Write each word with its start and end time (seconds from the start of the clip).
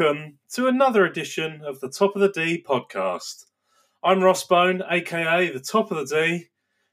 Welcome 0.00 0.38
to 0.54 0.68
another 0.68 1.04
edition 1.04 1.60
of 1.62 1.78
the 1.80 1.90
Top 1.90 2.16
of 2.16 2.22
the 2.22 2.30
D 2.30 2.64
podcast. 2.66 3.44
I'm 4.02 4.22
Ross 4.22 4.44
Bone, 4.44 4.82
aka 4.88 5.52
the 5.52 5.60
Top 5.60 5.90
of 5.90 5.98
the 5.98 6.16
D. 6.16 6.46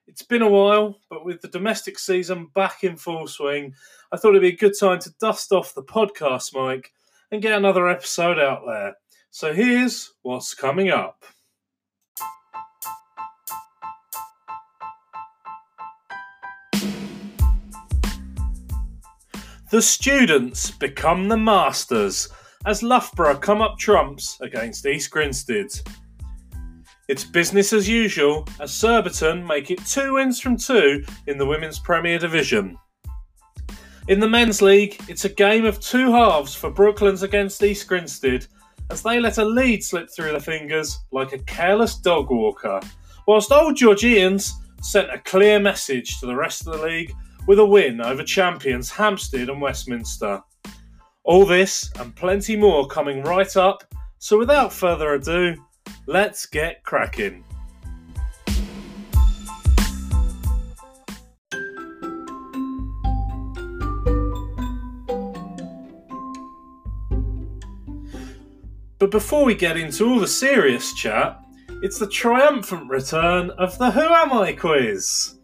It's 0.08 0.24
been 0.24 0.42
a 0.42 0.50
while, 0.50 1.00
but 1.10 1.24
with 1.24 1.40
the 1.40 1.48
domestic 1.48 2.00
season 2.00 2.50
back 2.54 2.84
in 2.84 2.98
full 2.98 3.26
swing, 3.26 3.74
I 4.12 4.18
thought 4.18 4.32
it'd 4.32 4.42
be 4.42 4.50
a 4.50 4.58
good 4.58 4.74
time 4.78 5.00
to 5.00 5.14
dust 5.22 5.54
off 5.54 5.74
the 5.74 5.84
podcast 5.84 6.54
mic 6.54 6.92
and 7.32 7.42
get 7.42 7.54
another 7.54 7.88
episode 7.88 8.40
out 8.40 8.64
there. 8.68 8.96
So 9.30 9.54
here's 9.54 10.14
what's 10.24 10.54
coming 10.54 10.90
up. 10.90 11.24
The 19.72 19.82
students 19.82 20.72
become 20.72 21.30
the 21.30 21.38
masters 21.38 22.28
as 22.68 22.84
Loughborough 22.84 23.38
come 23.38 23.62
up 23.62 23.80
trumps 23.80 24.38
against 24.42 24.86
East 24.86 25.10
Grinstead. 25.10 25.68
It's 27.08 27.24
business 27.24 27.72
as 27.72 27.88
usual 27.88 28.46
as 28.60 28.74
Surbiton 28.74 29.48
make 29.48 29.72
it 29.72 29.84
two 29.86 30.16
wins 30.16 30.42
from 30.42 30.58
two 30.58 31.02
in 31.28 31.38
the 31.38 31.46
Women's 31.46 31.80
Premier 31.80 32.20
Division. 32.20 32.78
In 34.10 34.20
the 34.20 34.28
Men's 34.28 34.62
League, 34.62 35.02
it's 35.08 35.24
a 35.24 35.30
game 35.30 35.64
of 35.64 35.80
two 35.80 36.12
halves 36.12 36.56
for 36.56 36.70
Brooklands 36.70 37.24
against 37.24 37.64
East 37.64 37.88
Grinstead 37.88 38.46
as 38.90 39.02
they 39.02 39.22
let 39.22 39.38
a 39.38 39.46
lead 39.46 39.82
slip 39.82 40.10
through 40.14 40.32
their 40.32 40.42
fingers 40.42 41.00
like 41.14 41.32
a 41.32 41.40
careless 41.40 41.96
dog 41.96 42.30
walker, 42.30 42.82
whilst 43.28 43.54
Old 43.54 43.78
Georgians 43.78 44.54
sent 44.82 45.10
a 45.10 45.20
clear 45.20 45.58
message 45.58 46.20
to 46.20 46.26
the 46.26 46.36
rest 46.36 46.68
of 46.68 46.74
the 46.74 46.86
league 46.86 47.14
with 47.48 47.60
a 47.60 47.66
win 47.66 48.02
over 48.02 48.24
champions 48.24 48.92
Hampstead 48.92 49.48
and 49.48 49.62
Westminster. 49.62 50.42
All 51.28 51.46
this 51.46 51.92
and 52.00 52.16
plenty 52.16 52.56
more 52.56 52.88
coming 52.88 53.22
right 53.22 53.58
up, 53.58 53.84
so 54.18 54.38
without 54.38 54.72
further 54.72 55.16
ado, 55.16 55.58
let's 56.06 56.46
get 56.46 56.82
cracking. 56.84 57.44
But 68.98 69.12
before 69.12 69.44
we 69.44 69.54
get 69.54 69.76
into 69.76 70.10
all 70.10 70.22
the 70.22 70.28
serious 70.30 70.94
chat, 70.94 71.42
it's 71.84 72.00
the 72.00 72.08
triumphant 72.08 72.90
return 72.90 73.50
of 73.58 73.78
the 73.78 73.92
Who 73.92 74.00
Am 74.00 74.32
I 74.32 74.54
quiz. 74.54 75.37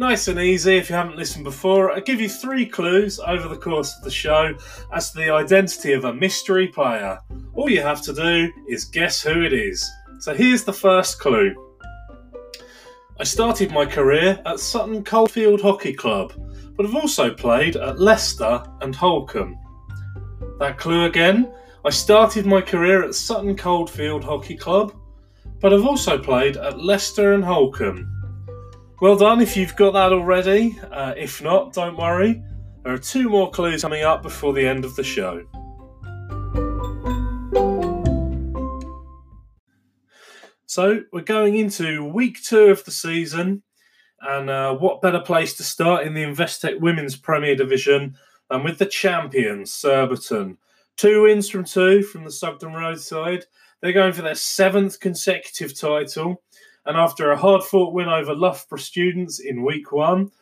Nice 0.00 0.28
and 0.28 0.38
easy 0.38 0.76
if 0.76 0.88
you 0.88 0.94
haven't 0.94 1.16
listened 1.16 1.42
before. 1.42 1.90
I 1.90 1.98
give 1.98 2.20
you 2.20 2.28
three 2.28 2.64
clues 2.64 3.18
over 3.18 3.48
the 3.48 3.56
course 3.56 3.96
of 3.96 4.04
the 4.04 4.10
show 4.12 4.54
as 4.94 5.10
to 5.10 5.18
the 5.18 5.30
identity 5.30 5.92
of 5.92 6.04
a 6.04 6.14
mystery 6.14 6.68
player. 6.68 7.18
All 7.54 7.68
you 7.68 7.82
have 7.82 8.00
to 8.02 8.14
do 8.14 8.48
is 8.68 8.84
guess 8.84 9.20
who 9.20 9.42
it 9.42 9.52
is. 9.52 9.84
So 10.20 10.34
here's 10.34 10.62
the 10.62 10.72
first 10.72 11.18
clue. 11.18 11.52
I 13.18 13.24
started 13.24 13.72
my 13.72 13.84
career 13.84 14.40
at 14.46 14.60
Sutton 14.60 15.02
Coldfield 15.02 15.60
Hockey 15.60 15.94
Club, 15.94 16.32
but 16.76 16.86
I've 16.86 16.94
also 16.94 17.34
played 17.34 17.74
at 17.74 17.98
Leicester 17.98 18.62
and 18.80 18.94
Holcombe. 18.94 19.58
That 20.60 20.78
clue 20.78 21.06
again. 21.06 21.52
I 21.84 21.90
started 21.90 22.46
my 22.46 22.60
career 22.60 23.02
at 23.02 23.16
Sutton 23.16 23.56
Coldfield 23.56 24.22
Hockey 24.22 24.56
Club, 24.56 24.94
but 25.58 25.74
I've 25.74 25.84
also 25.84 26.16
played 26.16 26.56
at 26.56 26.78
Leicester 26.78 27.32
and 27.32 27.44
Holcombe. 27.44 28.17
Well 29.00 29.16
done 29.16 29.40
if 29.40 29.56
you've 29.56 29.76
got 29.76 29.92
that 29.92 30.12
already. 30.12 30.76
Uh, 30.90 31.14
if 31.16 31.40
not, 31.40 31.72
don't 31.72 31.96
worry. 31.96 32.42
There 32.82 32.92
are 32.92 32.98
two 32.98 33.28
more 33.28 33.48
clues 33.48 33.82
coming 33.82 34.02
up 34.02 34.24
before 34.24 34.52
the 34.52 34.66
end 34.66 34.84
of 34.84 34.96
the 34.96 35.04
show. 35.04 35.44
So, 40.66 41.04
we're 41.12 41.20
going 41.22 41.54
into 41.54 42.04
week 42.04 42.42
two 42.42 42.66
of 42.66 42.84
the 42.84 42.90
season, 42.90 43.62
and 44.20 44.50
uh, 44.50 44.74
what 44.74 45.00
better 45.00 45.20
place 45.20 45.54
to 45.58 45.62
start 45.62 46.04
in 46.04 46.14
the 46.14 46.24
Investec 46.24 46.80
Women's 46.80 47.14
Premier 47.14 47.54
Division 47.54 48.16
than 48.50 48.64
with 48.64 48.78
the 48.78 48.86
champions, 48.86 49.72
Surbiton. 49.72 50.58
Two 50.96 51.22
wins 51.22 51.48
from 51.48 51.62
two 51.62 52.02
from 52.02 52.24
the 52.24 52.32
Sugden 52.32 52.72
Road 52.72 52.98
side. 52.98 53.44
They're 53.80 53.92
going 53.92 54.12
for 54.12 54.22
their 54.22 54.34
seventh 54.34 54.98
consecutive 54.98 55.78
title 55.78 56.42
and 56.88 56.96
after 56.96 57.30
a 57.30 57.36
hard 57.36 57.62
fought 57.62 57.92
win 57.92 58.08
over 58.08 58.34
Loughborough 58.34 58.78
students 58.78 59.40
in 59.40 59.62
week 59.62 59.92
one, 59.92 60.32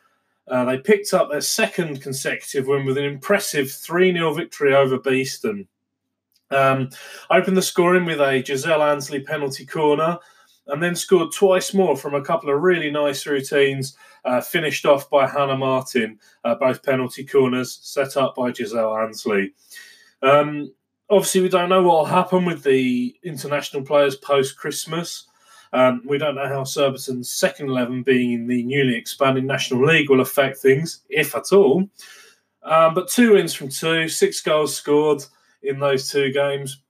uh, 0.49 0.65
they 0.65 0.79
picked 0.79 1.13
up 1.13 1.29
their 1.29 1.41
second 1.41 2.01
consecutive 2.01 2.69
win 2.69 2.87
with 2.87 2.97
an 2.97 3.05
impressive 3.05 3.69
3 3.71 4.13
0 4.13 4.33
victory 4.33 4.73
over 4.73 4.99
Beeston. 4.99 5.67
Um, 6.53 6.91
opened 7.31 7.57
the 7.57 7.63
scoring 7.63 8.05
with 8.05 8.21
a 8.21 8.45
Giselle 8.47 8.85
Ansley 8.85 9.21
penalty 9.21 9.67
corner 9.67 10.19
and 10.69 10.81
then 10.81 10.95
scored 10.95 11.33
twice 11.33 11.75
more 11.75 11.97
from 11.97 12.15
a 12.15 12.23
couple 12.23 12.49
of 12.49 12.63
really 12.63 12.93
nice 12.93 13.27
routines, 13.27 13.97
uh, 14.25 14.41
finished 14.41 14.87
off 14.87 15.11
by 15.11 15.27
Hannah 15.27 15.57
Martin, 15.57 16.21
uh, 16.45 16.55
both 16.55 16.85
penalty 16.85 17.25
corners 17.25 17.81
set 17.83 18.17
up 18.17 18.37
by 18.37 18.53
Giselle 18.53 18.97
Ansley. 18.97 19.53
Um, 20.23 20.73
obviously, 21.11 21.41
we 21.41 21.49
don't 21.49 21.69
know 21.69 21.83
what 21.83 21.99
will 21.99 22.05
happen 22.05 22.45
with 22.45 22.63
the 22.63 23.17
international 23.25 23.83
players 23.83 24.15
post 24.15 24.57
Christmas. 24.57 25.27
Um, 25.73 26.03
we 26.05 26.19
don't 26.19 26.35
know 26.35 26.49
how 26.49 26.65
Surbiton's 26.65 27.31
second 27.31 27.69
11 27.69 28.03
being 28.03 28.33
in 28.33 28.47
the 28.47 28.63
newly 28.63 28.95
expanded 28.95 29.45
National 29.45 29.85
League 29.87 30.11
will 30.11 30.21
affect 30.21 30.59
things, 30.59 31.03
if 31.09 31.35
at 31.35 31.53
all. 31.53 31.89
Um, 32.63 32.95
but 32.95 33.09
two 33.09 33.35
wins 33.35 33.55
from 33.55 33.69
two, 33.69 34.09
six 34.09 34.41
goals 34.41 34.75
scored 34.77 35.25
in 35.63 35.79
those 35.79 36.11
two 36.11 36.33
games. 36.33 36.83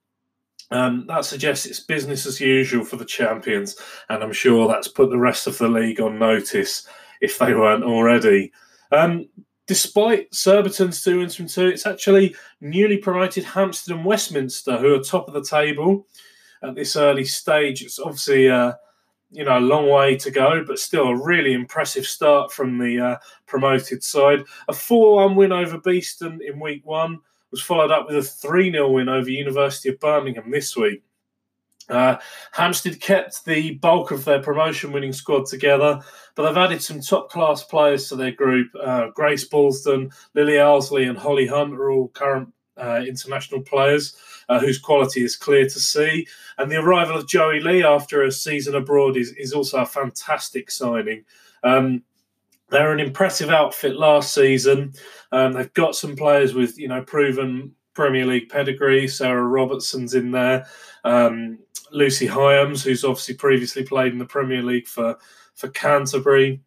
Um, 0.71 1.07
that 1.07 1.25
suggests 1.25 1.67
it's 1.67 1.81
business 1.81 2.27
as 2.27 2.41
usual 2.41 2.85
for 2.85 2.97
the 2.97 3.05
champions, 3.05 3.77
and 4.09 4.23
I'm 4.23 4.33
sure 4.33 4.67
that's 4.67 4.89
put 4.89 5.11
the 5.11 5.19
rest 5.19 5.47
of 5.47 5.59
the 5.59 5.69
league 5.69 6.01
on 6.01 6.19
notice 6.19 6.89
if 7.21 7.39
they 7.39 7.55
weren't 7.55 7.85
already. 7.85 8.53
Um, 8.91 9.29
despite 9.67 10.35
Surbiton's 10.35 11.03
two 11.03 11.19
wins 11.19 11.37
from 11.37 11.47
two, 11.47 11.69
it's 11.69 11.87
actually 11.87 12.35
newly 12.61 12.97
promoted 12.97 13.45
Hampstead 13.45 13.95
and 13.95 14.05
Westminster 14.05 14.77
who 14.79 14.95
are 14.95 15.03
top 15.03 15.29
of 15.29 15.35
the 15.35 15.45
table 15.45 16.07
at 16.67 16.75
this 16.75 16.97
early 16.97 17.25
stage. 17.25 17.83
It's 17.83 17.99
obviously 17.99 18.49
uh, 18.49 18.73
you 19.31 19.45
know 19.45 19.59
a 19.59 19.61
long 19.61 19.89
way 19.89 20.17
to 20.17 20.31
go, 20.31 20.65
but 20.65 20.79
still 20.79 21.09
a 21.09 21.25
really 21.25 21.53
impressive 21.53 22.07
start 22.07 22.53
from 22.53 22.79
the 22.79 23.01
uh, 23.01 23.17
promoted 23.47 24.03
side. 24.03 24.45
A 24.69 24.73
four-one 24.73 25.37
win 25.37 25.53
over 25.53 25.79
Beeston 25.79 26.41
in 26.47 26.61
week 26.61 26.85
one 26.85 27.21
was 27.51 27.63
followed 27.63 27.91
up 27.91 28.07
with 28.07 28.17
a 28.17 28.23
three 28.23 28.71
0 28.71 28.91
win 28.91 29.09
over 29.09 29.31
University 29.31 29.89
of 29.91 30.01
Birmingham 30.01 30.51
this 30.51 30.77
week. 30.77 31.03
Uh, 31.89 32.17
Hampstead 32.51 33.01
kept 33.01 33.45
the 33.45 33.75
bulk 33.75 34.11
of 34.11 34.25
their 34.25 34.43
promotion 34.43 34.91
winning 34.91 35.13
squad 35.13 35.47
together, 35.47 36.01
but 36.35 36.45
they've 36.47 36.57
added 36.57 36.83
some 36.83 37.01
top 37.01 37.31
class 37.31 37.63
players 37.63 38.09
to 38.09 38.17
their 38.17 38.33
group. 38.33 38.69
Uh, 38.81 39.09
Grace 39.15 39.49
Balsdon, 39.49 40.13
Lily 40.35 40.59
Owsley, 40.59 41.05
and 41.05 41.17
Holly 41.17 41.47
Hunt 41.47 41.75
are 41.75 41.93
all 41.93 42.09
current 42.09 42.53
uh, 42.77 43.03
international 43.07 43.63
players 43.63 44.17
uh, 44.49 44.61
whose 44.61 44.79
quality 44.79 45.23
is 45.23 45.37
clear 45.37 45.65
to 45.65 45.81
see. 45.81 46.27
And 46.59 46.71
the 46.71 46.77
arrival 46.77 47.17
of 47.17 47.29
Joey 47.29 47.61
Lee 47.61 47.85
after 47.85 48.23
a 48.23 48.33
season 48.33 48.75
abroad 48.75 49.17
is, 49.17 49.33
is 49.33 49.53
also 49.53 49.79
a 49.79 49.87
fantastic 49.87 50.71
signing. 50.71 51.25
Um, 51.63 52.03
they're 52.69 52.93
an 52.93 53.01
impressive 53.01 53.51
outfit 53.51 53.97
last 53.97 54.35
season. 54.35 54.95
Um, 55.33 55.53
they've 55.53 55.73
got 55.75 55.95
some 55.95 56.17
players 56.17 56.55
with 56.55 56.79
you 56.79 56.89
know 56.89 57.03
proven 57.03 57.75
Premier 57.95 58.27
League 58.27 58.49
pedigree. 58.49 59.09
Sarah 59.09 59.47
Robertson's 59.47 60.15
in 60.15 60.31
there. 60.31 60.67
Um, 61.05 61.59
Lucy 61.93 62.27
Hyams, 62.27 62.83
who's 62.83 63.05
obviously 63.05 63.35
previously 63.35 63.85
played 63.85 64.13
in 64.13 64.19
the 64.19 64.27
Premier 64.27 64.63
League 64.63 64.89
for 64.89 65.17
for 65.55 65.69
Canterbury. 65.69 66.61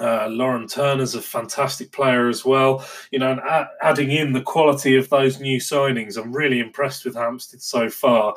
Uh, 0.00 0.26
Lauren 0.28 0.66
Turner's 0.66 1.14
a 1.14 1.22
fantastic 1.22 1.92
player 1.92 2.28
as 2.28 2.44
well. 2.44 2.84
You 3.12 3.20
know, 3.20 3.32
and 3.32 3.40
a- 3.40 3.70
adding 3.80 4.10
in 4.10 4.32
the 4.32 4.42
quality 4.42 4.96
of 4.96 5.08
those 5.08 5.38
new 5.38 5.58
signings, 5.58 6.16
I'm 6.16 6.32
really 6.32 6.58
impressed 6.58 7.04
with 7.04 7.14
Hampstead 7.14 7.62
so 7.62 7.88
far, 7.88 8.34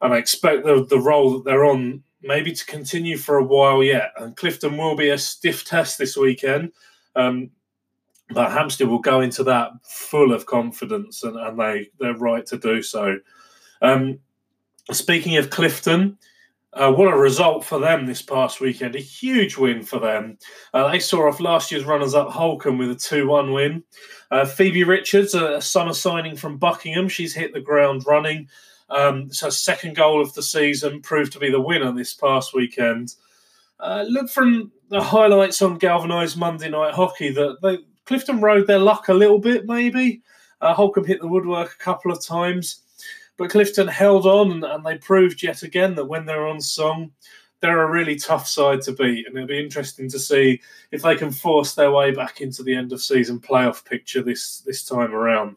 and 0.00 0.12
I 0.12 0.18
expect 0.18 0.64
the 0.64 0.84
the 0.84 0.98
role 0.98 1.32
that 1.34 1.44
they're 1.44 1.64
on 1.64 2.02
maybe 2.22 2.52
to 2.52 2.66
continue 2.66 3.16
for 3.16 3.38
a 3.38 3.44
while 3.44 3.82
yet. 3.82 4.12
And 4.16 4.36
Clifton 4.36 4.76
will 4.76 4.96
be 4.96 5.10
a 5.10 5.18
stiff 5.18 5.64
test 5.64 5.96
this 5.96 6.16
weekend, 6.16 6.72
um, 7.14 7.50
but 8.30 8.50
Hampstead 8.50 8.88
will 8.88 8.98
go 8.98 9.20
into 9.20 9.44
that 9.44 9.70
full 9.84 10.32
of 10.32 10.46
confidence, 10.46 11.22
and, 11.22 11.36
and 11.36 11.58
they 11.58 11.90
they're 12.00 12.14
right 12.14 12.44
to 12.46 12.58
do 12.58 12.82
so. 12.82 13.18
Um, 13.80 14.18
speaking 14.90 15.36
of 15.36 15.50
Clifton. 15.50 16.18
Uh, 16.72 16.92
what 16.92 17.12
a 17.12 17.16
result 17.16 17.64
for 17.64 17.80
them 17.80 18.06
this 18.06 18.22
past 18.22 18.60
weekend. 18.60 18.94
A 18.94 19.00
huge 19.00 19.56
win 19.56 19.82
for 19.82 19.98
them. 19.98 20.38
Uh, 20.72 20.90
they 20.90 21.00
saw 21.00 21.26
off 21.26 21.40
last 21.40 21.72
year's 21.72 21.84
runners 21.84 22.14
up 22.14 22.28
Holcombe 22.28 22.78
with 22.78 22.90
a 22.92 22.94
2 22.94 23.26
1 23.26 23.52
win. 23.52 23.82
Uh, 24.30 24.44
Phoebe 24.44 24.84
Richards, 24.84 25.34
a, 25.34 25.60
summer 25.60 25.92
signing 25.92 26.36
from 26.36 26.58
Buckingham, 26.58 27.08
she's 27.08 27.34
hit 27.34 27.52
the 27.52 27.60
ground 27.60 28.04
running. 28.06 28.48
Um, 28.88 29.22
it's 29.22 29.40
her 29.40 29.50
second 29.50 29.96
goal 29.96 30.20
of 30.20 30.32
the 30.34 30.42
season, 30.42 31.00
proved 31.00 31.32
to 31.32 31.38
be 31.40 31.50
the 31.50 31.60
winner 31.60 31.92
this 31.92 32.14
past 32.14 32.54
weekend. 32.54 33.14
Uh, 33.80 34.04
look 34.08 34.30
from 34.30 34.70
the 34.90 35.00
highlights 35.00 35.62
on 35.62 35.78
galvanised 35.78 36.36
Monday 36.36 36.68
night 36.68 36.94
hockey 36.94 37.30
that 37.30 37.58
they, 37.62 37.78
Clifton 38.04 38.40
rode 38.40 38.66
their 38.66 38.78
luck 38.78 39.08
a 39.08 39.14
little 39.14 39.38
bit, 39.38 39.66
maybe. 39.66 40.22
Uh, 40.60 40.74
Holcombe 40.74 41.06
hit 41.06 41.20
the 41.20 41.28
woodwork 41.28 41.72
a 41.72 41.82
couple 41.82 42.12
of 42.12 42.24
times, 42.24 42.82
but 43.40 43.48
Clifton 43.48 43.88
held 43.88 44.26
on 44.26 44.62
and, 44.62 44.84
they 44.84 44.98
proved 44.98 45.42
yet 45.42 45.62
again 45.62 45.94
that 45.94 46.04
when 46.04 46.26
they're 46.26 46.46
on 46.46 46.60
song, 46.60 47.10
they're 47.60 47.84
a 47.84 47.90
really 47.90 48.16
tough 48.16 48.46
side 48.46 48.82
to 48.82 48.92
beat, 48.92 49.26
and 49.26 49.34
it'll 49.34 49.48
be 49.48 49.58
interesting 49.58 50.10
to 50.10 50.18
see 50.18 50.60
if 50.90 51.00
they 51.00 51.16
can 51.16 51.30
force 51.30 51.74
their 51.74 51.90
way 51.90 52.10
back 52.10 52.42
into 52.42 52.62
the 52.62 52.74
end 52.74 52.92
of 52.92 53.00
season 53.00 53.40
playoff 53.40 53.82
picture 53.82 54.22
this 54.22 54.60
this 54.66 54.84
time 54.84 55.14
around. 55.14 55.56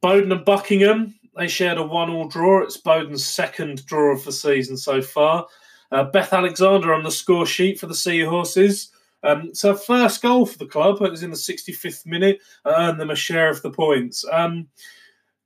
Bowdon 0.00 0.30
and 0.30 0.44
Buckingham 0.44 1.16
they 1.36 1.48
shared 1.48 1.78
a 1.78 1.82
one-all 1.82 2.28
draw. 2.28 2.62
It's 2.62 2.76
Bowdon's 2.76 3.26
second 3.26 3.84
draw 3.86 4.12
of 4.12 4.24
the 4.24 4.30
season 4.30 4.76
so 4.76 5.02
far. 5.02 5.44
Uh, 5.90 6.04
Beth 6.04 6.32
Alexander 6.32 6.94
on 6.94 7.02
the 7.02 7.10
score 7.10 7.46
sheet 7.46 7.80
for 7.80 7.86
the 7.88 7.94
Seahorses. 7.94 8.90
Um, 9.24 9.50
her 9.60 9.74
first 9.74 10.22
goal 10.22 10.46
for 10.46 10.58
the 10.58 10.66
club. 10.66 11.02
It 11.02 11.10
was 11.10 11.24
in 11.24 11.30
the 11.30 11.36
65th 11.36 12.06
minute, 12.06 12.38
earned 12.64 13.00
them 13.00 13.10
a 13.10 13.16
share 13.16 13.50
of 13.50 13.60
the 13.62 13.70
points. 13.70 14.24
Um, 14.30 14.68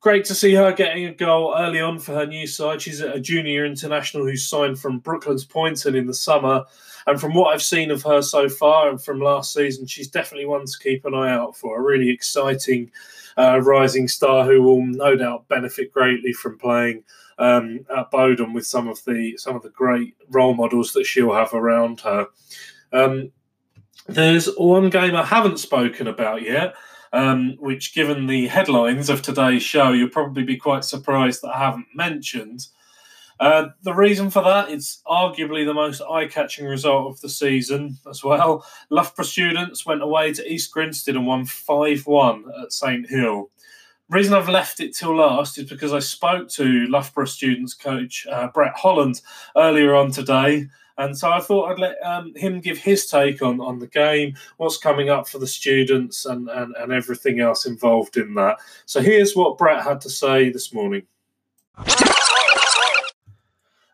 great 0.02 0.24
to 0.26 0.34
see 0.34 0.52
her 0.52 0.72
getting 0.72 1.06
a 1.06 1.14
goal 1.14 1.54
early 1.56 1.80
on 1.80 1.98
for 1.98 2.12
her 2.12 2.26
new 2.26 2.46
side. 2.46 2.82
She's 2.82 3.00
a 3.00 3.20
junior 3.20 3.64
international 3.64 4.24
who 4.24 4.36
signed 4.36 4.78
from 4.78 4.98
Brooklands 4.98 5.44
Poynton 5.44 5.94
in 5.94 6.06
the 6.06 6.14
summer. 6.14 6.64
And 7.06 7.20
from 7.20 7.34
what 7.34 7.54
I've 7.54 7.62
seen 7.62 7.90
of 7.90 8.02
her 8.02 8.20
so 8.20 8.48
far 8.48 8.90
and 8.90 9.02
from 9.02 9.20
last 9.20 9.54
season, 9.54 9.86
she's 9.86 10.08
definitely 10.08 10.46
one 10.46 10.66
to 10.66 10.78
keep 10.82 11.04
an 11.04 11.14
eye 11.14 11.30
out 11.30 11.56
for. 11.56 11.78
A 11.78 11.82
really 11.82 12.10
exciting 12.10 12.90
uh, 13.38 13.60
rising 13.62 14.08
star 14.08 14.44
who 14.44 14.60
will 14.62 14.84
no 14.84 15.14
doubt 15.14 15.48
benefit 15.48 15.92
greatly 15.92 16.32
from 16.32 16.58
playing 16.58 17.04
um, 17.38 17.86
at 17.96 18.10
Bowdon 18.10 18.52
with 18.52 18.66
some 18.66 18.88
of 18.88 19.02
the 19.04 19.36
some 19.36 19.56
of 19.56 19.62
the 19.62 19.70
great 19.70 20.16
role 20.30 20.54
models 20.54 20.92
that 20.92 21.06
she'll 21.06 21.32
have 21.32 21.54
around 21.54 22.00
her. 22.00 22.26
Um, 22.92 23.30
there's 24.06 24.52
one 24.56 24.90
game 24.90 25.14
I 25.14 25.24
haven't 25.24 25.58
spoken 25.58 26.08
about 26.08 26.42
yet, 26.42 26.74
um, 27.12 27.56
which, 27.58 27.94
given 27.94 28.26
the 28.26 28.48
headlines 28.48 29.10
of 29.10 29.22
today's 29.22 29.62
show, 29.62 29.92
you'll 29.92 30.08
probably 30.08 30.42
be 30.42 30.56
quite 30.56 30.84
surprised 30.84 31.42
that 31.42 31.54
I 31.54 31.58
haven't 31.58 31.88
mentioned. 31.94 32.66
Uh, 33.40 33.70
the 33.82 33.94
reason 33.94 34.30
for 34.30 34.42
that 34.42 34.70
is 34.70 35.00
arguably 35.06 35.66
the 35.66 35.74
most 35.74 36.00
eye-catching 36.00 36.64
result 36.64 37.12
of 37.12 37.20
the 37.20 37.28
season 37.28 37.98
as 38.08 38.22
well. 38.22 38.64
Loughborough 38.88 39.24
students 39.24 39.84
went 39.84 40.00
away 40.00 40.32
to 40.32 40.48
East 40.48 40.72
Grinstead 40.72 41.16
and 41.16 41.26
won 41.26 41.44
5-1 41.44 42.44
at 42.62 42.72
St 42.72 43.08
Hill. 43.10 43.50
The 44.08 44.16
reason 44.16 44.34
I've 44.34 44.48
left 44.48 44.78
it 44.78 44.94
till 44.94 45.16
last 45.16 45.58
is 45.58 45.68
because 45.68 45.92
I 45.92 45.98
spoke 45.98 46.50
to 46.50 46.86
Loughborough 46.86 47.24
students 47.24 47.74
coach 47.74 48.26
uh, 48.30 48.48
Brett 48.48 48.74
Holland 48.76 49.22
earlier 49.56 49.94
on 49.94 50.12
today, 50.12 50.68
and 51.02 51.18
so 51.18 51.30
I 51.30 51.40
thought 51.40 51.70
I'd 51.70 51.78
let 51.78 52.02
um, 52.04 52.32
him 52.36 52.60
give 52.60 52.78
his 52.78 53.06
take 53.06 53.42
on, 53.42 53.60
on 53.60 53.78
the 53.78 53.88
game, 53.88 54.36
what's 54.58 54.76
coming 54.76 55.10
up 55.10 55.28
for 55.28 55.38
the 55.38 55.46
students, 55.46 56.26
and, 56.26 56.48
and, 56.48 56.74
and 56.76 56.92
everything 56.92 57.40
else 57.40 57.66
involved 57.66 58.16
in 58.16 58.34
that. 58.34 58.58
So 58.86 59.00
here's 59.00 59.34
what 59.34 59.58
Brett 59.58 59.82
had 59.82 60.00
to 60.02 60.10
say 60.10 60.50
this 60.50 60.72
morning. 60.72 61.02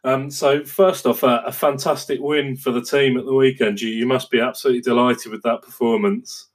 Um, 0.05 0.31
so 0.31 0.65
first 0.65 1.07
off, 1.07 1.25
uh, 1.25 1.43
a 1.45 1.53
fantastic 1.53 2.21
win 2.21 2.57
for 2.57 2.71
the 2.71 2.83
team 2.83 3.17
at 3.19 3.25
the 3.25 3.35
weekend. 3.35 3.81
You, 3.81 3.89
you 3.89 4.07
must 4.07 4.31
be 4.31 4.41
absolutely 4.41 4.83
delighted 4.83 5.33
with 5.33 5.43
that 5.43 5.63
performance. 5.63 6.47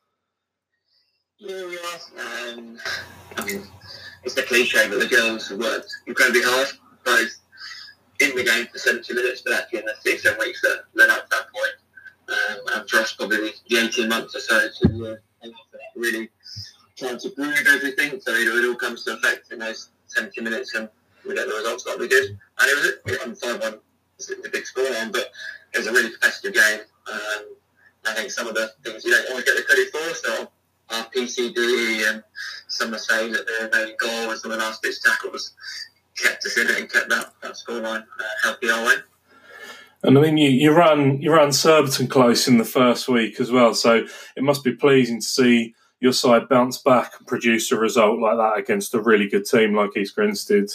Yeah, 1.37 1.65
we 1.65 1.77
are. 1.77 2.53
Um, 2.53 2.77
I 3.37 3.45
mean, 3.45 3.63
it's 4.23 4.35
the 4.35 4.43
cliche, 4.43 4.87
but 4.87 4.99
the 4.99 5.07
girls 5.07 5.51
worked 5.51 5.93
incredibly 6.07 6.41
hard, 6.43 6.67
both 7.03 7.37
in 8.31 8.35
the 8.35 8.43
game 8.43 8.67
for 8.71 8.77
70 8.77 9.13
minutes, 9.13 9.41
but 9.41 9.53
actually 9.53 9.79
in 9.79 9.85
the 9.85 9.93
six, 10.01 10.23
seven 10.23 10.39
weeks 10.39 10.61
that 10.61 10.83
led 10.93 11.09
up 11.09 11.29
to 11.29 11.29
that 11.29 11.47
point. 11.53 11.75
Um, 12.29 12.77
and 12.79 12.89
for 12.89 12.97
us, 12.97 13.13
probably 13.13 13.51
the 13.69 13.77
18 13.77 14.09
months 14.09 14.35
or 14.35 14.39
so 14.39 14.67
to 14.81 15.13
uh, 15.13 15.47
really 15.95 16.29
trying 16.97 17.19
to 17.19 17.29
prove 17.29 17.55
everything. 17.67 18.19
So 18.21 18.33
it, 18.33 18.47
it 18.47 18.69
all 18.69 18.75
comes 18.75 19.03
to 19.05 19.13
effect 19.13 19.51
in 19.51 19.59
those 19.59 19.89
70 20.07 20.41
minutes, 20.41 20.73
and 20.75 20.89
we 21.27 21.35
get 21.35 21.47
the 21.47 21.53
results 21.53 21.83
that 21.83 21.99
we 21.99 22.07
did. 22.07 22.29
And 22.29 22.39
it 22.59 22.75
was 22.75 23.13
it, 23.13 23.37
5 23.41 23.61
1 23.61 23.79
the 24.43 24.49
big 24.49 24.65
score 24.65 24.89
line, 24.89 25.11
but 25.11 25.31
it 25.73 25.77
was 25.79 25.87
a 25.87 25.91
really 25.91 26.11
competitive 26.11 26.53
game. 26.53 26.79
Um, 27.11 27.55
I 28.05 28.13
think 28.13 28.31
some 28.31 28.47
of 28.47 28.55
the 28.55 28.71
things 28.83 29.03
you 29.03 29.11
don't 29.11 29.29
always 29.29 29.45
get 29.45 29.57
the 29.57 29.63
credit 29.63 29.91
for, 29.91 30.13
so 30.15 30.51
our 30.89 31.05
PCD 31.15 32.09
and 32.09 32.23
some 32.67 32.87
of 32.87 32.93
the 32.93 32.99
saves 32.99 33.37
that 33.37 33.45
they 33.71 33.85
made 33.85 33.97
goal 33.97 34.31
and 34.31 34.39
some 34.39 34.51
of 34.51 34.59
the 34.59 34.63
last 34.63 34.81
ditch 34.81 35.01
tackles 35.01 35.53
kept 36.17 36.45
us 36.45 36.57
in 36.57 36.67
it 36.67 36.79
and 36.79 36.91
kept 36.91 37.09
that, 37.09 37.33
that 37.41 37.53
scoreline 37.53 38.01
uh, 38.01 38.23
healthy 38.43 38.69
our 38.69 38.85
way. 38.85 38.95
And 40.03 40.17
I 40.17 40.21
mean, 40.21 40.37
you, 40.37 40.49
you 40.49 40.73
ran 40.73 41.21
you 41.21 41.31
ran 41.31 41.51
Surbiton 41.53 42.07
close 42.07 42.47
in 42.47 42.57
the 42.57 42.65
first 42.65 43.07
week 43.07 43.39
as 43.39 43.51
well, 43.51 43.73
so 43.73 44.05
it 44.35 44.43
must 44.43 44.63
be 44.63 44.73
pleasing 44.73 45.21
to 45.21 45.25
see 45.25 45.75
your 46.01 46.11
side 46.11 46.49
bounce 46.49 46.79
back 46.79 47.13
and 47.17 47.25
produce 47.25 47.71
a 47.71 47.77
result 47.77 48.19
like 48.19 48.35
that 48.35 48.57
against 48.57 48.93
a 48.93 49.01
really 49.01 49.29
good 49.29 49.45
team 49.45 49.73
like 49.73 49.95
East 49.95 50.15
Grinstead. 50.15 50.67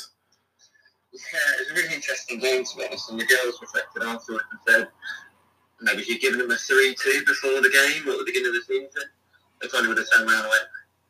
Yeah, 1.13 1.19
it 1.21 1.61
was 1.61 1.71
a 1.71 1.75
really 1.75 1.95
interesting 1.95 2.39
game 2.39 2.65
to 2.65 2.77
be 2.77 2.87
honest, 2.87 3.11
and 3.11 3.21
the 3.21 3.27
girls 3.27 3.59
reflected 3.61 4.03
afterwards 4.03 4.45
and 4.51 4.61
said 4.67 4.89
maybe 5.83 6.01
if 6.01 6.09
you'd 6.09 6.21
given 6.21 6.39
them 6.39 6.51
a 6.51 6.55
3-2 6.55 7.27
before 7.27 7.61
the 7.61 7.71
game 7.71 8.09
or 8.09 8.13
at 8.13 8.19
the 8.19 8.25
beginning 8.25 8.49
of 8.49 8.55
the 8.55 8.63
season, 8.67 9.11
they 9.61 9.69
probably 9.69 9.89
would 9.89 9.99
have 9.99 10.07
turned 10.11 10.29
around 10.29 10.41
and 10.41 10.51
went, 10.51 10.63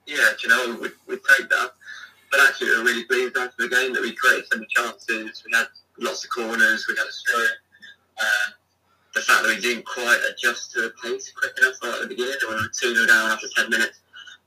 yeah, 0.06 0.30
you 0.42 0.48
know, 0.48 0.78
we'd, 0.80 0.92
we'd 1.06 1.20
take 1.36 1.48
that. 1.48 1.70
But 2.30 2.40
actually, 2.40 2.70
we 2.70 2.78
were 2.78 2.84
really 2.84 3.04
pleased 3.04 3.36
after 3.36 3.68
the 3.68 3.74
game 3.74 3.92
that 3.94 4.02
we 4.02 4.14
created 4.14 4.46
so 4.50 4.58
many 4.58 4.68
chances. 4.68 5.42
We 5.46 5.56
had 5.56 5.66
lots 5.98 6.24
of 6.24 6.30
corners. 6.30 6.86
We 6.88 6.96
had 6.96 7.06
a 7.06 7.12
stroke. 7.12 7.58
Uh, 8.20 8.50
the 9.14 9.20
fact 9.20 9.42
that 9.42 9.54
we 9.54 9.60
didn't 9.60 9.86
quite 9.86 10.20
adjust 10.30 10.72
to 10.72 10.82
the 10.82 10.92
pace 11.02 11.32
quick 11.32 11.52
enough 11.58 11.82
at 11.82 12.02
the 12.02 12.08
beginning, 12.08 12.34
and 12.40 12.50
we 12.50 12.56
were 12.56 12.68
2 12.68 12.94
0 12.94 13.06
down 13.06 13.30
after 13.30 13.46
10 13.56 13.70
minutes, 13.70 14.00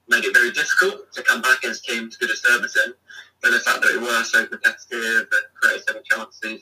made 0.08 0.24
it 0.24 0.34
very 0.34 0.52
difficult 0.52 1.12
to 1.14 1.24
come 1.24 1.42
back 1.42 1.60
against 1.60 1.86
teams 1.86 2.18
good 2.18 2.30
as 2.30 2.42
Surbiton. 2.42 2.94
But 3.42 3.52
the 3.52 3.60
fact 3.60 3.82
that 3.82 3.92
we 3.92 4.00
were 4.00 4.24
so 4.24 4.46
competitive 4.46 5.28
and 5.32 5.44
created 5.60 5.84
so 5.88 5.94
many 5.94 6.06
chances, 6.06 6.62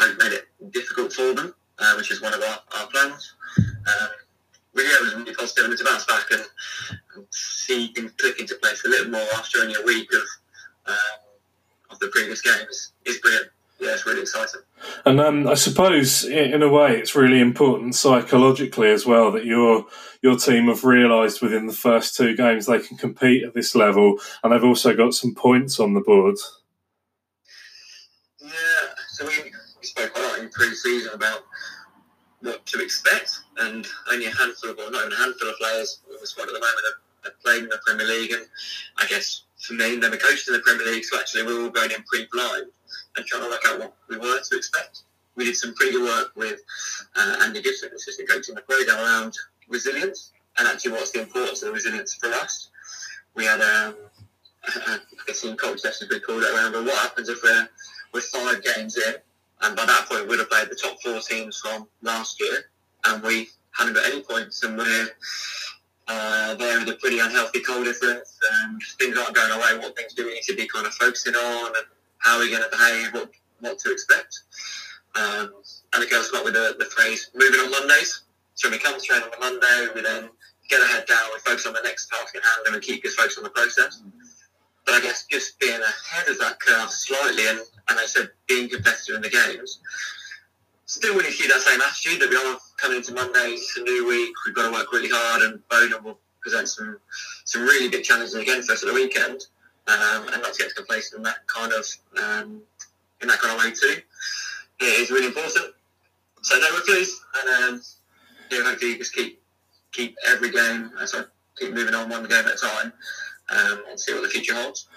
I 0.00 0.14
made 0.18 0.32
it 0.32 0.72
difficult 0.72 1.12
for 1.12 1.34
them, 1.34 1.54
uh, 1.78 1.94
which 1.96 2.10
is 2.10 2.22
one 2.22 2.32
of 2.32 2.40
our, 2.42 2.58
our 2.80 2.86
plans. 2.88 3.34
Um, 3.58 4.08
it 4.76 5.02
was 5.02 5.14
really 5.14 5.34
positive 5.34 5.64
and 5.66 5.78
to 5.78 5.84
bounce 5.84 6.04
back 6.04 6.30
and, 6.30 6.42
and, 7.14 7.26
see 7.30 7.88
things 7.88 8.12
click 8.18 8.40
into 8.40 8.54
place 8.56 8.84
a 8.84 8.88
little 8.88 9.10
more 9.10 9.26
after 9.34 9.58
only 9.60 9.74
a 9.74 9.84
week 9.84 10.08
of 10.12 10.22
um, 10.86 10.94
of 11.90 11.98
the 11.98 12.08
previous 12.08 12.40
games 12.40 12.92
is 13.04 13.18
brilliant. 13.18 13.48
Yeah, 13.80 13.92
it's 13.92 14.06
really 14.06 14.22
exciting. 14.22 14.60
And 15.04 15.20
um, 15.20 15.48
I 15.48 15.54
suppose, 15.54 16.24
in 16.24 16.62
a 16.62 16.68
way, 16.68 16.96
it's 16.96 17.14
really 17.14 17.40
important 17.40 17.94
psychologically 17.94 18.90
as 18.90 19.04
well 19.04 19.32
that 19.32 19.44
your 19.44 19.86
your 20.22 20.36
team 20.36 20.68
have 20.68 20.84
realised 20.84 21.42
within 21.42 21.66
the 21.66 21.72
first 21.72 22.16
two 22.16 22.36
games 22.36 22.66
they 22.66 22.78
can 22.78 22.96
compete 22.96 23.44
at 23.44 23.54
this 23.54 23.74
level, 23.74 24.18
and 24.42 24.52
they've 24.52 24.64
also 24.64 24.94
got 24.96 25.14
some 25.14 25.34
points 25.34 25.80
on 25.80 25.94
the 25.94 26.00
board. 26.00 26.36
Yeah, 28.40 28.50
so 29.08 29.26
we, 29.26 29.52
we 29.80 29.86
spoke 29.86 30.12
a 30.16 30.20
lot 30.20 30.38
in 30.38 30.48
pre-season 30.50 31.12
about 31.14 31.44
what 32.44 32.64
to 32.66 32.82
expect, 32.82 33.30
and 33.58 33.86
only 34.12 34.26
a 34.26 34.30
handful 34.30 34.70
of, 34.70 34.78
or 34.78 34.90
not 34.90 35.06
even 35.06 35.12
a 35.12 35.16
handful 35.16 35.48
of 35.48 35.56
players 35.56 36.00
in 36.08 36.16
the 36.20 36.26
squad 36.26 36.48
at 36.48 36.54
the 36.54 36.60
moment 36.60 36.84
have, 36.84 37.32
have 37.32 37.42
played 37.42 37.62
in 37.64 37.68
the 37.68 37.80
Premier 37.86 38.06
League, 38.06 38.32
and 38.32 38.46
I 38.98 39.06
guess 39.06 39.42
for 39.66 39.72
me, 39.74 39.96
never 39.96 40.16
coached 40.16 40.46
in 40.46 40.54
the 40.54 40.60
Premier 40.60 40.86
League, 40.86 41.04
so 41.04 41.18
actually 41.18 41.44
we 41.44 41.56
are 41.56 41.62
all 41.62 41.70
going 41.70 41.90
in 41.90 42.02
pre-blind 42.02 42.66
and 43.16 43.26
trying 43.26 43.42
to 43.42 43.48
work 43.48 43.62
out 43.66 43.80
what 43.80 43.94
we 44.10 44.18
were 44.18 44.38
to 44.38 44.56
expect. 44.56 45.04
We 45.36 45.44
did 45.44 45.56
some 45.56 45.74
pretty 45.74 45.92
good 45.92 46.04
work 46.04 46.32
with 46.36 46.60
uh, 47.16 47.36
Andy 47.42 47.62
Gibson, 47.62 47.90
assistant 47.94 48.28
coach 48.28 48.48
in 48.48 48.54
the 48.54 48.60
program, 48.60 48.98
around 48.98 49.34
resilience, 49.68 50.32
and 50.58 50.68
actually 50.68 50.92
what's 50.92 51.12
the 51.12 51.22
importance 51.22 51.62
of 51.62 51.68
the 51.68 51.72
resilience 51.72 52.14
for 52.14 52.28
us. 52.28 52.68
We 53.34 53.46
had 53.46 53.60
um, 53.62 53.96
a 55.28 55.32
team 55.32 55.56
coach 55.56 55.80
session, 55.80 56.08
we 56.10 56.20
called 56.20 56.42
it 56.42 56.54
around, 56.54 56.72
but 56.72 56.84
what 56.84 56.98
happens 56.98 57.28
if 57.28 57.42
we're, 57.42 57.68
we're 58.12 58.20
five 58.20 58.62
games 58.62 58.96
in 58.96 59.14
and 59.64 59.76
by 59.76 59.86
that 59.86 60.06
point, 60.08 60.28
we'd 60.28 60.38
have 60.38 60.50
played 60.50 60.68
the 60.68 60.76
top 60.76 61.00
four 61.02 61.20
teams 61.20 61.58
from 61.58 61.88
last 62.02 62.40
year, 62.40 62.70
and 63.06 63.22
we 63.22 63.48
hadn't 63.72 63.94
got 63.94 64.06
any 64.06 64.20
points, 64.22 64.62
and 64.62 64.76
we're 64.76 65.08
uh, 66.08 66.54
there 66.54 66.80
with 66.80 66.88
a 66.90 66.98
pretty 67.00 67.18
unhealthy 67.18 67.62
goal 67.62 67.82
difference, 67.82 68.38
and 68.62 68.80
things 68.98 69.16
aren't 69.16 69.34
going 69.34 69.50
away. 69.52 69.78
What 69.78 69.96
things 69.96 70.14
do 70.14 70.26
we 70.26 70.34
need 70.34 70.42
to 70.42 70.54
be 70.54 70.68
kind 70.68 70.86
of 70.86 70.94
focusing 70.94 71.34
on, 71.34 71.66
and 71.66 71.86
how 72.18 72.36
are 72.36 72.40
we 72.40 72.50
going 72.50 72.62
to 72.62 72.76
behave, 72.76 73.14
what, 73.14 73.30
what 73.60 73.78
to 73.80 73.92
expect? 73.92 74.40
Um, 75.16 75.50
and 75.94 76.02
the 76.02 76.06
girls 76.06 76.30
got 76.30 76.44
with 76.44 76.54
the, 76.54 76.76
the 76.78 76.86
phrase 76.86 77.30
moving 77.34 77.60
on 77.60 77.70
Mondays. 77.70 78.22
So 78.54 78.70
we 78.70 78.78
come 78.78 78.98
to 78.98 79.04
train 79.04 79.22
on 79.22 79.30
the 79.30 79.40
Monday, 79.40 79.88
we 79.94 80.02
then 80.02 80.28
get 80.68 80.80
our 80.80 80.88
head 80.88 81.06
down, 81.06 81.30
we 81.32 81.40
focus 81.40 81.66
on 81.66 81.72
the 81.72 81.82
next 81.82 82.08
task 82.08 82.34
at 82.36 82.42
hand, 82.42 82.66
and 82.66 82.74
we 82.74 82.80
keep 82.80 83.04
us 83.04 83.14
focused 83.14 83.38
on 83.38 83.44
the 83.44 83.50
process. 83.50 84.02
But 84.84 84.94
I 84.96 85.00
guess 85.00 85.24
just 85.30 85.58
being 85.58 85.80
ahead 85.80 86.28
of 86.28 86.38
that 86.40 86.60
curve 86.60 86.90
slightly, 86.90 87.48
and, 87.48 87.58
and 87.88 87.98
I 87.98 88.06
said 88.06 88.30
being 88.46 88.68
competitive 88.68 89.16
in 89.16 89.22
the 89.22 89.30
games, 89.30 89.80
still 90.86 91.16
when 91.16 91.24
you 91.24 91.32
see 91.32 91.48
that 91.48 91.60
same 91.60 91.80
attitude 91.80 92.20
that 92.20 92.30
we 92.30 92.36
are 92.36 92.58
coming 92.76 92.98
into 92.98 93.14
Monday, 93.14 93.54
it's 93.54 93.76
a 93.76 93.82
new 93.82 94.06
week, 94.06 94.34
we've 94.44 94.54
got 94.54 94.66
to 94.68 94.72
work 94.72 94.92
really 94.92 95.08
hard, 95.10 95.42
and 95.42 95.66
Bowdon 95.68 96.04
will 96.04 96.18
present 96.40 96.68
some 96.68 96.98
some 97.44 97.62
really 97.62 97.88
big 97.88 98.04
challenges 98.04 98.34
again 98.34 98.62
for 98.62 98.72
us 98.72 98.82
at 98.82 98.88
the 98.88 98.94
weekend, 98.94 99.46
um, 99.86 100.28
and 100.28 100.42
not 100.42 100.52
to 100.52 100.62
get 100.62 100.74
complacent 100.74 101.18
in 101.18 101.22
that 101.22 101.46
kind 101.46 101.72
of 101.72 101.86
um, 102.22 102.62
in 103.22 103.28
that 103.28 103.40
kind 103.40 103.56
of 103.56 103.64
way 103.64 103.72
too. 103.72 104.00
It 104.80 105.00
is 105.00 105.10
really 105.10 105.26
important. 105.26 105.72
So 106.42 106.58
no, 106.58 106.66
we're 106.74 106.82
pleased, 106.82 107.16
and 107.40 107.74
um, 107.74 107.82
yeah, 108.50 108.62
hopefully 108.64 108.92
you 108.92 108.98
just 108.98 109.14
keep 109.14 109.40
keep 109.92 110.16
every 110.26 110.50
game, 110.50 110.90
uh, 111.00 111.06
sorry, 111.06 111.24
keep 111.58 111.72
moving 111.72 111.94
on 111.94 112.10
one 112.10 112.24
game 112.24 112.44
at 112.44 112.54
a 112.54 112.56
time 112.56 112.92
um, 113.50 113.82
and 113.88 114.00
see 114.00 114.12
what 114.14 114.22
the 114.22 114.28
future 114.28 114.54
holds. 114.54 114.88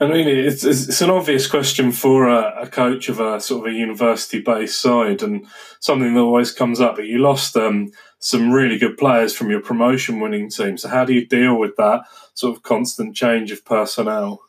I 0.00 0.06
mean, 0.06 0.28
it's, 0.28 0.64
it's 0.64 1.00
an 1.00 1.10
obvious 1.10 1.46
question 1.46 1.92
for 1.92 2.28
a, 2.28 2.62
a 2.62 2.66
coach 2.66 3.08
of 3.08 3.20
a 3.20 3.40
sort 3.40 3.66
of 3.66 3.72
a 3.72 3.76
university-based 3.76 4.80
side, 4.80 5.22
and 5.22 5.46
something 5.80 6.14
that 6.14 6.20
always 6.20 6.52
comes 6.52 6.80
up. 6.80 6.96
But 6.96 7.06
you 7.06 7.18
lost 7.18 7.56
um, 7.56 7.92
some 8.18 8.52
really 8.52 8.78
good 8.78 8.96
players 8.96 9.36
from 9.36 9.50
your 9.50 9.60
promotion-winning 9.60 10.50
team. 10.50 10.78
So 10.78 10.88
how 10.88 11.04
do 11.04 11.12
you 11.12 11.26
deal 11.26 11.58
with 11.58 11.76
that 11.76 12.02
sort 12.34 12.56
of 12.56 12.62
constant 12.62 13.14
change 13.14 13.52
of 13.52 13.64
personnel? 13.64 14.42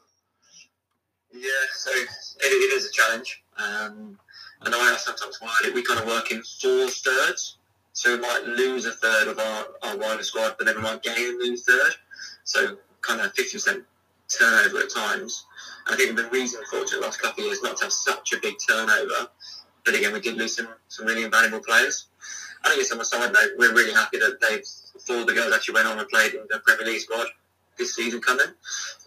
Yeah, 1.32 1.50
so 1.76 1.92
it, 1.92 2.08
it 2.42 2.74
is 2.74 2.86
a 2.86 2.92
challenge. 2.92 3.44
Um, 3.58 4.20
and 4.66 4.74
I 4.74 4.96
sometimes 4.98 5.38
why 5.42 5.72
we 5.74 5.84
kind 5.84 6.00
of 6.00 6.08
work 6.08 6.32
in 6.32 6.42
four 6.42 6.88
thirds. 6.88 7.58
So 7.92 8.16
we 8.16 8.22
might 8.22 8.44
lose 8.46 8.86
a 8.86 8.92
third 8.94 9.28
of 9.28 9.38
our, 9.38 9.66
our 9.84 9.98
wider 9.98 10.24
squad, 10.24 10.56
but 10.58 10.66
then 10.66 10.78
we 10.78 10.82
might 10.82 11.04
gain 11.04 11.16
a 11.16 11.32
new 11.34 11.58
third. 11.58 11.92
So 12.44 12.78
kind 13.04 13.22
of 13.22 13.34
50% 13.34 13.84
turnover 14.28 14.80
at 14.80 14.94
times. 14.94 15.46
I 15.88 15.96
think 15.96 16.16
the 16.16 16.30
reason, 16.30 16.62
unfortunately, 16.62 17.00
the 17.00 17.06
last 17.06 17.22
couple 17.22 17.44
of 17.44 17.48
years 17.48 17.62
not 17.62 17.78
to 17.78 17.86
have 17.86 17.94
such 17.94 18.34
a 18.34 18.40
big 18.42 18.56
turnover. 18.68 19.30
But 19.86 19.96
again, 19.96 20.14
we 20.14 20.22
did 20.22 20.36
lose 20.36 20.56
some, 20.56 20.70
some 20.88 21.06
really 21.06 21.24
invaluable 21.24 21.60
players. 21.60 22.08
I 22.64 22.70
think 22.70 22.82
it's 22.82 22.92
on 22.92 22.98
the 22.98 23.06
side 23.06 23.34
note, 23.34 23.52
we're 23.58 23.74
really 23.74 23.94
happy 23.94 24.18
that 24.20 24.40
they've, 24.40 24.66
four 25.06 25.26
the 25.26 25.34
girls 25.34 25.54
actually 25.54 25.76
went 25.76 25.88
on 25.88 26.00
and 26.00 26.08
played 26.08 26.34
in 26.34 26.48
the 26.50 26.60
Premier 26.60 26.86
League 26.86 27.02
squad 27.02 27.28
this 27.78 27.96
season 27.96 28.22
coming. 28.22 28.48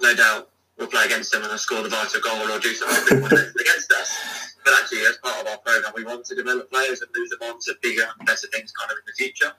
No 0.03 0.15
doubt 0.15 0.51
we'll 0.77 0.89
play 0.89 1.05
against 1.07 1.33
them 1.33 1.43
and 1.43 1.59
score 1.59 1.83
the 1.83 1.89
vital 1.89 2.21
goal 2.21 2.53
or 2.53 2.59
do 2.61 2.75
something 2.75 3.19
against 3.25 3.93
us. 3.93 4.55
But 4.65 4.75
actually, 4.83 5.07
as 5.07 5.17
part 5.23 5.41
of 5.41 5.47
our 5.47 5.59
program, 5.59 5.93
we 5.97 6.05
want 6.05 6.27
to 6.27 6.35
develop 6.35 6.71
players 6.71 7.01
and 7.01 7.11
move 7.17 7.31
them 7.31 7.39
on 7.49 7.59
to 7.61 7.75
bigger 7.83 8.03
and 8.03 8.27
better 8.27 8.47
things 8.49 8.73
kind 8.73 8.91
of 8.91 8.99
in 8.99 9.05
the 9.07 9.13
future. 9.17 9.53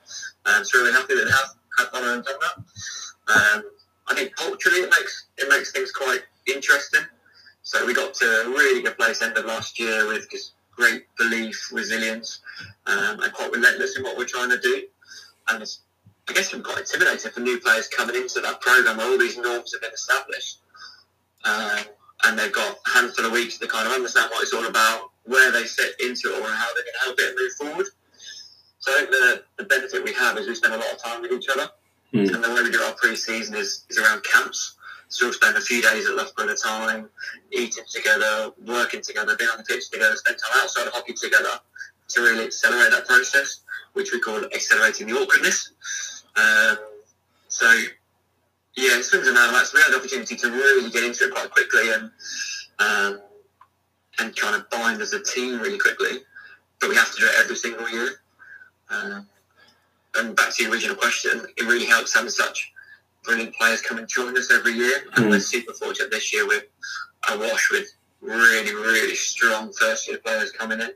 Um, 0.46 0.64
so 0.64 0.78
we're 0.78 0.86
really 0.86 0.94
happy 0.94 1.16
that 1.16 1.26
they 1.26 1.32
have, 1.32 1.92
have 1.92 2.04
and 2.04 2.24
done 2.24 2.36
that. 2.40 3.56
Um, 3.56 3.64
I 4.10 4.16
think 4.16 4.36
culturally 4.36 4.80
it 4.80 4.90
makes 4.90 5.28
it 5.38 5.50
makes 5.50 5.72
things 5.72 5.92
quite 5.92 6.22
interesting. 6.46 7.02
So 7.64 7.86
we 7.86 7.94
got 7.94 8.14
to 8.16 8.26
a 8.26 8.50
really 8.50 8.82
good 8.82 8.98
place 8.98 9.22
end 9.22 9.38
of 9.38 9.46
last 9.46 9.78
year 9.80 10.08
with 10.08 10.30
just 10.30 10.54
great 10.72 11.04
belief, 11.18 11.70
resilience, 11.74 12.40
um, 12.86 13.20
and 13.20 13.34
quite 13.34 13.52
relentless 13.52 13.98
in 13.98 14.04
what 14.04 14.18
we're 14.18 14.26
trying 14.26 14.50
to 14.50 14.60
do. 14.60 14.84
And 15.50 15.62
it's, 15.62 15.82
I 16.30 16.34
guess, 16.34 16.52
been 16.52 16.64
quite 16.64 16.80
intimidating 16.80 17.32
for 17.32 17.42
new 17.42 17.60
players 17.60 17.88
coming 17.88 18.16
into 18.16 18.40
that 18.40 18.62
program 18.62 18.98
where 18.98 19.10
all 19.12 19.18
these 19.18 19.38
norms 19.38 19.74
have 19.74 19.82
been 19.82 19.94
established. 19.94 20.60
Um, 21.44 21.80
and 22.26 22.40
they've 22.40 22.54
got 22.54 22.78
a 22.86 22.90
handful 22.90 23.26
of 23.26 23.32
weeks 23.32 23.58
to 23.58 23.68
kind 23.68 23.88
of 23.88 23.94
understand 23.94 24.30
what 24.32 24.44
it's 24.44 24.54
all 24.54 24.66
about, 24.66 25.12
where 25.26 25.52
they 25.52 25.64
fit 25.64 25.94
into 26.00 26.30
it, 26.30 26.42
or 26.42 26.48
how 26.48 26.68
they 26.74 26.84
can 26.84 26.94
help 27.04 27.20
it 27.20 27.36
move 27.38 27.52
forward. 27.54 27.88
So 28.80 28.92
I 28.94 29.00
think 29.00 29.10
the, 29.12 29.44
the 29.58 29.64
benefit 29.66 30.04
we 30.04 30.14
have 30.14 30.38
is 30.38 30.48
we 30.48 30.56
spend 30.56 30.74
a 30.74 30.78
lot 30.78 30.94
of 30.94 31.04
time 31.04 31.22
with 31.22 31.32
each 31.32 31.50
other. 31.50 31.70
Mm. 32.14 32.34
And 32.34 32.44
the 32.44 32.54
way 32.54 32.64
we 32.64 32.72
do 32.72 32.80
our 32.82 32.94
pre-season 32.94 33.56
is, 33.56 33.86
is 33.90 33.98
around 33.98 34.24
camps. 34.24 34.78
So 35.10 35.26
we'll 35.26 35.34
spend 35.34 35.58
a 35.58 35.62
few 35.62 35.82
days 35.82 36.06
at 36.08 36.16
Loughborough 36.16 36.46
at 36.46 36.50
a 36.50 36.56
time, 36.56 37.10
eating 37.52 37.84
together, 37.90 38.52
working 38.66 39.02
together, 39.02 39.36
being 39.38 39.50
on 39.50 39.58
the 39.58 39.64
pitch 39.64 39.90
together, 39.90 40.16
spend 40.16 40.38
time 40.38 40.62
outside 40.62 40.88
of 40.88 40.94
hockey 40.94 41.14
together 41.14 41.60
to 42.10 42.22
really 42.22 42.46
accelerate 42.46 42.92
that 42.92 43.06
process, 43.08 43.62
which 43.94 44.12
we 44.12 44.20
call 44.20 44.44
accelerating 44.54 45.08
the 45.08 45.14
awkwardness. 45.14 45.72
Um, 46.36 46.78
so, 47.48 47.72
yeah, 48.76 49.00
it 49.00 49.04
swings 49.04 49.28
and 49.28 49.36
roundabouts. 49.36 49.74
We 49.74 49.82
had 49.82 49.94
the 49.94 49.98
opportunity 49.98 50.36
to 50.36 50.52
really 50.52 50.90
get 50.90 51.04
into 51.04 51.26
it 51.26 51.34
quite 51.34 51.52
quickly 51.52 51.92
and 51.94 52.12
um, 52.80 53.22
and 54.20 54.36
kind 54.36 54.56
of 54.56 54.70
bind 54.70 55.02
as 55.02 55.14
a 55.14 55.24
team 55.24 55.60
really 55.60 55.80
quickly. 55.80 56.20
But 56.80 56.90
we 56.90 56.96
have 56.96 57.12
to 57.14 57.20
do 57.20 57.26
it 57.26 57.34
every 57.40 57.56
single 57.56 57.90
year. 57.90 58.22
Um, 58.90 59.28
and 60.16 60.36
back 60.36 60.56
to 60.56 60.66
the 60.66 60.72
original 60.72 60.96
question, 60.96 61.46
it 61.58 61.64
really 61.64 61.86
helps 61.86 62.16
having 62.16 62.30
such 62.30 62.72
brilliant 63.24 63.54
players 63.56 63.82
come 63.82 63.98
and 63.98 64.08
join 64.08 64.38
us 64.38 64.52
every 64.52 64.74
year. 64.74 64.98
And 65.16 65.26
mm. 65.26 65.30
we're 65.30 65.40
super 65.40 65.74
fortunate 65.74 66.12
this 66.12 66.34
year 66.34 66.48
with 66.48 66.64
a 67.30 67.38
wash 67.38 67.70
with 67.72 67.88
really, 68.22 68.74
really 68.74 69.16
strong 69.16 69.72
first 69.74 70.08
year 70.08 70.18
players 70.20 70.52
coming 70.52 70.82
in. 70.82 70.92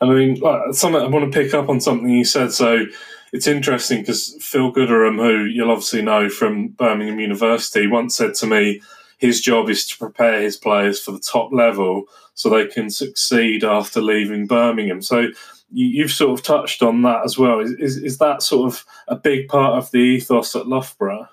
I 0.00 0.06
mean, 0.06 0.36
something 0.72 1.00
I 1.00 1.06
want 1.06 1.30
to 1.32 1.38
pick 1.38 1.54
up 1.54 1.68
on 1.68 1.80
something 1.80 2.08
you 2.08 2.24
said. 2.24 2.52
So 2.52 2.84
it's 3.32 3.46
interesting 3.46 4.00
because 4.00 4.36
Phil 4.40 4.72
Gooderham, 4.72 5.16
who 5.16 5.44
you'll 5.44 5.70
obviously 5.70 6.02
know 6.02 6.28
from 6.28 6.68
Birmingham 6.68 7.18
University, 7.18 7.86
once 7.86 8.16
said 8.16 8.34
to 8.34 8.46
me, 8.46 8.82
his 9.18 9.40
job 9.40 9.70
is 9.70 9.86
to 9.86 9.98
prepare 9.98 10.40
his 10.40 10.56
players 10.56 11.00
for 11.00 11.12
the 11.12 11.20
top 11.20 11.52
level 11.52 12.04
so 12.34 12.50
they 12.50 12.66
can 12.66 12.90
succeed 12.90 13.64
after 13.64 14.00
leaving 14.00 14.46
Birmingham. 14.46 15.00
So 15.00 15.28
you, 15.70 16.02
have 16.02 16.12
sort 16.12 16.38
of 16.38 16.44
touched 16.44 16.82
on 16.82 17.02
that 17.02 17.22
as 17.24 17.38
well. 17.38 17.60
Is, 17.60 17.72
is, 17.72 17.96
is 17.98 18.18
that 18.18 18.42
sort 18.42 18.72
of 18.72 18.84
a 19.08 19.16
big 19.16 19.48
part 19.48 19.78
of 19.78 19.90
the 19.90 19.98
ethos 19.98 20.54
at 20.56 20.66
Loughborough? 20.66 21.28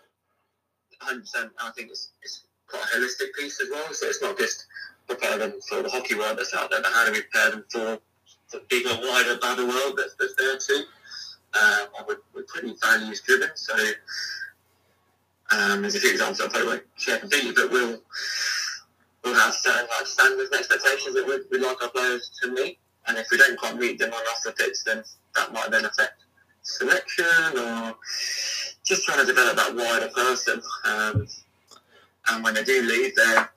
100%. 1.01 1.49
I 1.59 1.71
think 1.71 1.89
it's, 1.89 2.09
it's 2.21 2.43
quite 2.67 2.83
a 2.83 2.97
holistic 2.97 3.33
piece 3.37 3.59
as 3.61 3.69
well. 3.71 3.93
So 3.93 4.07
it's 4.07 4.21
not 4.21 4.37
just 4.37 4.65
prepare 5.07 5.37
them 5.37 5.53
for 5.67 5.81
the 5.81 5.89
hockey 5.89 6.15
world 6.15 6.37
that's 6.37 6.53
out 6.53 6.69
there, 6.71 6.81
but 6.81 6.91
how 6.91 7.05
do 7.05 7.11
we 7.11 7.21
prepare 7.21 7.51
them 7.51 7.65
for 7.69 7.99
the 8.51 8.63
bigger, 8.69 8.89
wider, 8.89 9.37
badder 9.37 9.67
world 9.67 9.95
that's, 9.97 10.15
that's 10.19 10.35
there 10.37 10.57
too? 10.57 10.83
Um, 11.53 12.05
we're, 12.07 12.15
we're, 12.33 12.43
pretty 12.43 12.73
values 12.81 13.21
driven. 13.21 13.49
So 13.55 13.75
um, 15.51 15.81
there's 15.81 15.95
a 15.95 15.99
few 15.99 16.11
examples 16.11 16.39
I'll 16.39 16.49
probably 16.49 16.67
won't 16.67 16.83
share 16.95 17.17
completely, 17.17 17.51
but 17.51 17.69
we'll 17.71 17.99
we'll 19.23 19.35
have 19.35 19.53
certain 19.53 19.87
like 19.97 20.07
standards 20.07 20.49
and 20.49 20.59
expectations 20.59 21.13
that 21.13 21.27
we'd, 21.27 21.41
we'd 21.51 21.65
like 21.65 21.81
our 21.83 21.89
players 21.89 22.31
to 22.41 22.51
meet. 22.51 22.79
And 23.11 23.19
if 23.19 23.27
we 23.29 23.37
don't 23.37 23.59
quite 23.59 23.75
meet 23.75 23.99
them 23.99 24.13
on 24.13 24.21
off 24.21 24.41
the 24.45 24.53
pitch, 24.53 24.85
then 24.85 25.03
that 25.35 25.51
might 25.51 25.69
then 25.69 25.83
affect 25.83 26.23
selection 26.61 27.25
or 27.59 27.97
just 28.85 29.03
trying 29.03 29.19
to 29.19 29.25
develop 29.25 29.57
that 29.57 29.75
wider 29.75 30.07
person. 30.15 30.61
Um, 30.85 31.27
and 32.29 32.41
when 32.41 32.53
they 32.53 32.63
do 32.63 32.81
leave, 32.83 33.13
they're, 33.17 33.51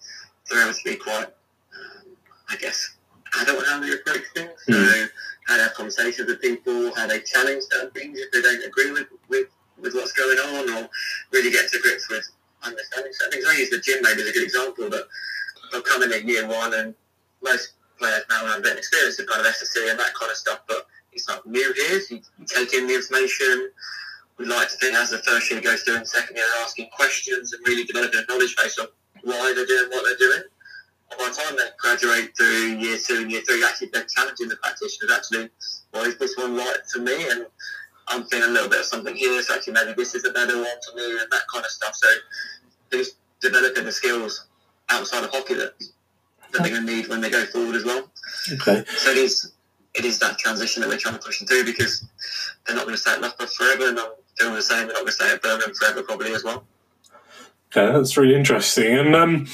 they're 0.50 0.64
able 0.64 0.74
to 0.74 0.84
be 0.84 0.96
quite, 0.96 1.26
um, 1.26 2.16
I 2.50 2.56
guess, 2.56 2.96
adult 3.42 3.64
how 3.64 3.78
they 3.78 3.92
approach 3.92 4.24
things. 4.34 4.50
Mm. 4.68 4.74
So 4.74 5.06
how 5.46 5.56
they 5.56 5.62
have 5.62 5.74
conversations 5.74 6.26
with 6.26 6.40
people, 6.40 6.92
how 6.96 7.06
they 7.06 7.20
challenge 7.20 7.62
certain 7.70 7.92
things 7.92 8.18
if 8.18 8.32
they 8.32 8.42
don't 8.42 8.64
agree 8.64 8.90
with, 8.90 9.06
with, 9.28 9.46
with 9.80 9.94
what's 9.94 10.10
going 10.10 10.38
on, 10.38 10.82
or 10.82 10.90
really 11.30 11.52
get 11.52 11.70
to 11.70 11.78
grips 11.78 12.10
with 12.10 12.28
understanding 12.64 13.12
certain 13.14 13.38
things. 13.38 13.46
I 13.48 13.56
use 13.56 13.70
the 13.70 13.78
gym 13.78 14.00
maybe 14.02 14.22
as 14.22 14.30
a 14.30 14.32
good 14.32 14.42
example, 14.42 14.90
but 14.90 15.06
they'll 15.70 15.80
come 15.82 16.02
in 16.02 16.12
at 16.12 16.24
year 16.24 16.48
one 16.48 16.74
and 16.74 16.92
most 17.40 17.74
players 17.98 18.22
now 18.30 18.46
have 18.46 18.58
a 18.58 18.62
bit 18.62 18.72
of 18.72 18.78
experience 18.78 19.18
of 19.18 19.26
kind 19.26 19.40
of 19.40 19.46
SSC 19.46 19.90
and 19.90 19.98
that 19.98 20.14
kind 20.14 20.30
of 20.30 20.36
stuff, 20.36 20.60
but 20.68 20.86
it's 21.12 21.28
not 21.28 21.46
new 21.46 21.72
here. 21.74 22.00
So 22.00 22.16
you, 22.16 22.22
take 22.46 22.74
in 22.74 22.86
the 22.86 22.94
information, 22.94 23.70
we 24.38 24.46
like 24.46 24.68
to 24.68 24.76
think 24.76 24.94
as 24.96 25.10
the 25.10 25.18
first 25.18 25.50
year 25.50 25.60
goes 25.60 25.82
through 25.82 25.96
and 25.96 26.08
second 26.08 26.36
year 26.36 26.46
asking 26.60 26.88
questions 26.90 27.52
and 27.52 27.66
really 27.66 27.84
developing 27.84 28.20
a 28.20 28.32
knowledge 28.32 28.56
base 28.56 28.78
on 28.78 28.86
why 29.22 29.52
they're 29.54 29.66
doing 29.66 29.90
what 29.90 30.04
they're 30.04 30.28
doing. 30.28 30.42
And 31.10 31.18
by 31.18 31.28
the 31.28 31.34
time 31.34 31.56
they 31.56 31.68
graduate 31.78 32.36
through 32.36 32.78
year 32.78 32.98
two 32.98 33.22
and 33.22 33.30
year 33.30 33.42
three, 33.46 33.64
actually 33.64 33.90
they're 33.92 34.06
challenging 34.14 34.48
the 34.48 34.56
practitioners 34.56 35.10
actually, 35.14 35.50
well, 35.92 36.04
is 36.04 36.18
this 36.18 36.36
one 36.36 36.56
right 36.56 36.78
for 36.92 36.98
me? 36.98 37.28
And 37.30 37.46
I'm 38.08 38.24
feeling 38.24 38.50
a 38.50 38.52
little 38.52 38.68
bit 38.68 38.80
of 38.80 38.86
something 38.86 39.14
here, 39.14 39.40
so 39.42 39.54
actually 39.54 39.74
maybe 39.74 39.94
this 39.96 40.14
is 40.14 40.24
a 40.24 40.32
better 40.32 40.56
one 40.56 40.78
for 40.86 40.96
me 40.96 41.10
and 41.10 41.30
that 41.30 41.42
kind 41.52 41.64
of 41.64 41.70
stuff. 41.70 41.94
So 41.94 42.08
just 42.92 43.16
developing 43.40 43.84
the 43.84 43.92
skills 43.92 44.46
outside 44.90 45.24
of 45.24 45.30
hockey 45.30 45.54
that, 45.54 45.74
that 46.54 46.62
they're 46.62 46.72
going 46.72 46.86
to 46.86 46.92
need 46.92 47.08
when 47.08 47.20
they 47.20 47.30
go 47.30 47.44
forward 47.46 47.76
as 47.76 47.84
well. 47.84 48.08
Okay. 48.52 48.84
So 48.96 49.10
it 49.10 49.18
is 49.18 49.52
it 49.94 50.04
is 50.04 50.18
that 50.18 50.38
transition 50.38 50.82
that 50.82 50.88
we're 50.88 50.98
trying 50.98 51.14
to 51.14 51.20
push 51.20 51.38
them 51.38 51.46
through 51.48 51.64
because 51.64 52.04
they're 52.66 52.74
not 52.74 52.84
going 52.84 52.96
to 52.96 53.00
stay 53.00 53.12
at 53.12 53.20
Loughborough 53.20 53.46
forever, 53.46 53.88
and 53.88 53.98
doing 54.38 54.54
the 54.54 54.62
same. 54.62 54.86
They're 54.86 54.88
not 54.88 54.94
going 54.94 55.06
to 55.06 55.12
stay 55.12 55.32
at 55.32 55.42
Birmingham 55.42 55.74
forever, 55.74 56.02
probably 56.02 56.32
as 56.32 56.44
well. 56.44 56.64
Okay, 57.70 57.92
that's 57.92 58.16
really 58.16 58.34
interesting. 58.34 58.96
And 58.96 59.14
um, 59.14 59.46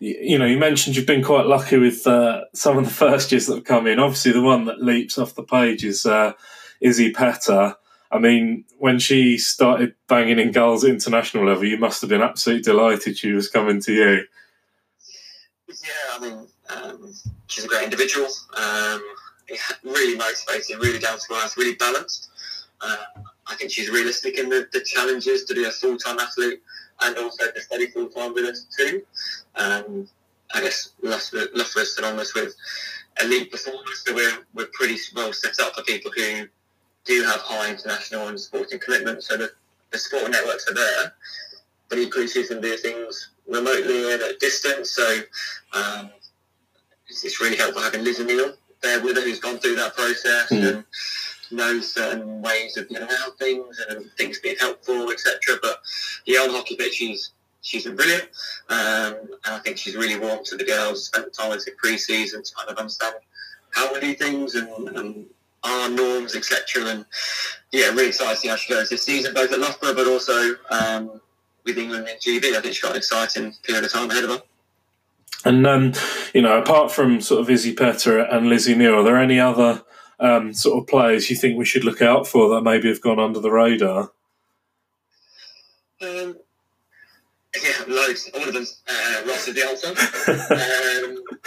you, 0.00 0.16
you, 0.20 0.38
know, 0.38 0.46
you 0.46 0.58
mentioned 0.58 0.96
you've 0.96 1.06
been 1.06 1.22
quite 1.24 1.46
lucky 1.46 1.76
with 1.76 2.06
uh, 2.06 2.42
some 2.54 2.78
of 2.78 2.84
the 2.84 2.90
first 3.04 3.32
years 3.32 3.46
that 3.46 3.56
have 3.56 3.64
come 3.64 3.86
in. 3.86 3.98
Obviously, 3.98 4.32
the 4.32 4.42
one 4.42 4.64
that 4.66 4.82
leaps 4.82 5.18
off 5.18 5.34
the 5.34 5.42
page 5.42 5.84
is 5.84 6.06
uh, 6.06 6.32
Izzy 6.80 7.12
Petter. 7.12 7.76
I 8.10 8.18
mean, 8.18 8.64
when 8.78 8.98
she 8.98 9.38
started 9.38 9.94
banging 10.08 10.38
in 10.38 10.52
goals 10.52 10.84
at 10.84 10.90
international 10.90 11.46
level, 11.46 11.64
you 11.64 11.78
must 11.78 12.00
have 12.00 12.10
been 12.10 12.22
absolutely 12.22 12.62
delighted 12.62 13.18
she 13.18 13.32
was 13.32 13.48
coming 13.48 13.80
to 13.82 13.92
you. 13.92 14.24
Yeah, 15.68 15.74
I 16.12 16.18
mean, 16.20 16.46
um, 16.70 17.12
she's 17.46 17.64
a 17.64 17.68
great 17.68 17.84
individual. 17.84 18.28
Um, 18.56 19.02
really 19.82 20.16
motivated, 20.16 20.78
really 20.78 20.98
down 20.98 21.18
to 21.18 21.34
earth, 21.34 21.56
really 21.56 21.74
balanced. 21.74 22.30
Uh, 22.80 22.96
I 23.46 23.54
think 23.56 23.70
she's 23.70 23.90
realistic 23.90 24.38
in 24.38 24.48
the, 24.48 24.68
the 24.72 24.80
challenges 24.80 25.44
to 25.44 25.54
be 25.54 25.64
a 25.64 25.70
full 25.70 25.96
time 25.96 26.18
athlete 26.18 26.60
and 27.02 27.16
also 27.18 27.50
to 27.50 27.60
study 27.60 27.86
full 27.88 28.08
time 28.08 28.34
with 28.34 28.44
us 28.44 28.66
too. 28.76 29.02
Um, 29.56 30.08
I 30.54 30.60
guess 30.60 30.90
Loughborough's 31.02 31.96
synonymous 31.96 32.34
with 32.34 32.54
elite 33.22 33.50
performers, 33.50 34.02
so 34.04 34.14
we're, 34.14 34.38
we're 34.54 34.68
pretty 34.72 34.98
well 35.14 35.32
set 35.32 35.58
up 35.60 35.74
for 35.74 35.82
people 35.82 36.10
who 36.14 36.46
do 37.04 37.22
have 37.24 37.40
high 37.40 37.70
international 37.70 38.28
and 38.28 38.40
sporting 38.40 38.78
commitment. 38.78 39.22
So 39.22 39.36
the, 39.36 39.50
the 39.90 39.98
sport 39.98 40.30
networks 40.30 40.68
are 40.70 40.74
there, 40.74 41.14
she 41.92 42.46
can 42.46 42.60
do 42.60 42.76
things 42.76 43.30
remotely 43.46 44.12
and 44.12 44.22
at 44.22 44.38
distance. 44.40 44.90
So 44.90 45.20
um, 45.72 46.10
it's, 47.08 47.24
it's, 47.24 47.40
really 47.40 47.56
helpful 47.56 47.82
having 47.82 48.04
Liz 48.04 48.18
Neal 48.20 48.54
there 48.82 49.02
with 49.02 49.16
her 49.16 49.22
who's 49.22 49.40
gone 49.40 49.58
through 49.58 49.76
that 49.76 49.94
process 49.94 50.50
mm. 50.50 50.68
and 50.68 50.84
knows 51.50 51.92
certain 51.92 52.42
ways 52.42 52.76
of 52.76 52.88
getting 52.88 53.08
around 53.08 53.32
things 53.38 53.80
and 53.88 54.10
things 54.12 54.38
being 54.40 54.56
helpful, 54.58 55.10
etc. 55.10 55.58
But 55.62 55.78
yeah, 56.26 56.40
on 56.40 56.48
the 56.48 56.54
hockey 56.54 56.76
pitch, 56.76 56.94
she's 56.94 57.30
she's 57.62 57.84
been 57.84 57.96
brilliant, 57.96 58.28
um, 58.68 59.14
and 59.44 59.54
I 59.54 59.58
think 59.58 59.78
she's 59.78 59.96
really 59.96 60.18
warmed 60.18 60.46
to 60.46 60.56
the 60.56 60.64
girls. 60.64 61.06
Spent 61.06 61.32
time 61.32 61.50
with 61.50 61.66
in 61.66 61.74
pre-season 61.76 62.42
to 62.42 62.54
kind 62.54 62.68
of 62.68 62.76
understand 62.76 63.16
how 63.72 63.92
we 63.92 64.00
do 64.00 64.14
things 64.14 64.54
and, 64.54 64.88
and 64.96 65.26
our 65.64 65.88
norms, 65.88 66.36
etc. 66.36 66.84
And 66.86 67.06
yeah, 67.72 67.88
really 67.88 68.08
excited 68.08 68.34
to 68.34 68.40
see 68.40 68.48
how 68.48 68.56
she 68.56 68.72
goes 68.72 68.90
this 68.90 69.02
season, 69.02 69.34
both 69.34 69.52
at 69.52 69.58
Loughborough 69.58 69.94
but 69.94 70.06
also 70.06 70.54
um, 70.70 71.20
with 71.64 71.78
England 71.78 72.08
in 72.08 72.16
GB. 72.16 72.56
I 72.56 72.60
think 72.60 72.74
she's 72.74 72.80
got 72.80 72.92
an 72.92 72.98
exciting 72.98 73.54
period 73.62 73.84
of 73.84 73.92
time 73.92 74.10
ahead 74.10 74.24
of 74.24 74.30
her. 74.30 74.42
And 75.44 75.66
um, 75.66 75.92
you 76.32 76.42
know, 76.42 76.58
apart 76.58 76.90
from 76.90 77.20
sort 77.20 77.40
of 77.40 77.50
Izzy 77.50 77.74
Petter 77.74 78.20
and 78.20 78.48
Lizzie 78.48 78.74
Neal, 78.74 78.94
are 78.94 79.02
there 79.02 79.20
any 79.20 79.38
other 79.38 79.82
um, 80.18 80.52
sort 80.54 80.82
of 80.82 80.88
players 80.88 81.28
you 81.28 81.36
think 81.36 81.58
we 81.58 81.64
should 81.64 81.84
look 81.84 82.00
out 82.00 82.26
for 82.26 82.48
that 82.50 82.62
maybe 82.62 82.88
have 82.88 83.00
gone 83.00 83.20
under 83.20 83.40
the 83.40 83.50
radar? 83.50 84.10
Um, 86.00 86.36
yeah, 87.62 87.84
loads. 87.86 88.30
One 88.32 88.48
of 88.48 88.54
them, 88.54 88.66
uh, 88.88 89.22
Ross 89.26 89.48
is 89.48 89.54
the 89.54 89.64
um, 91.06 91.38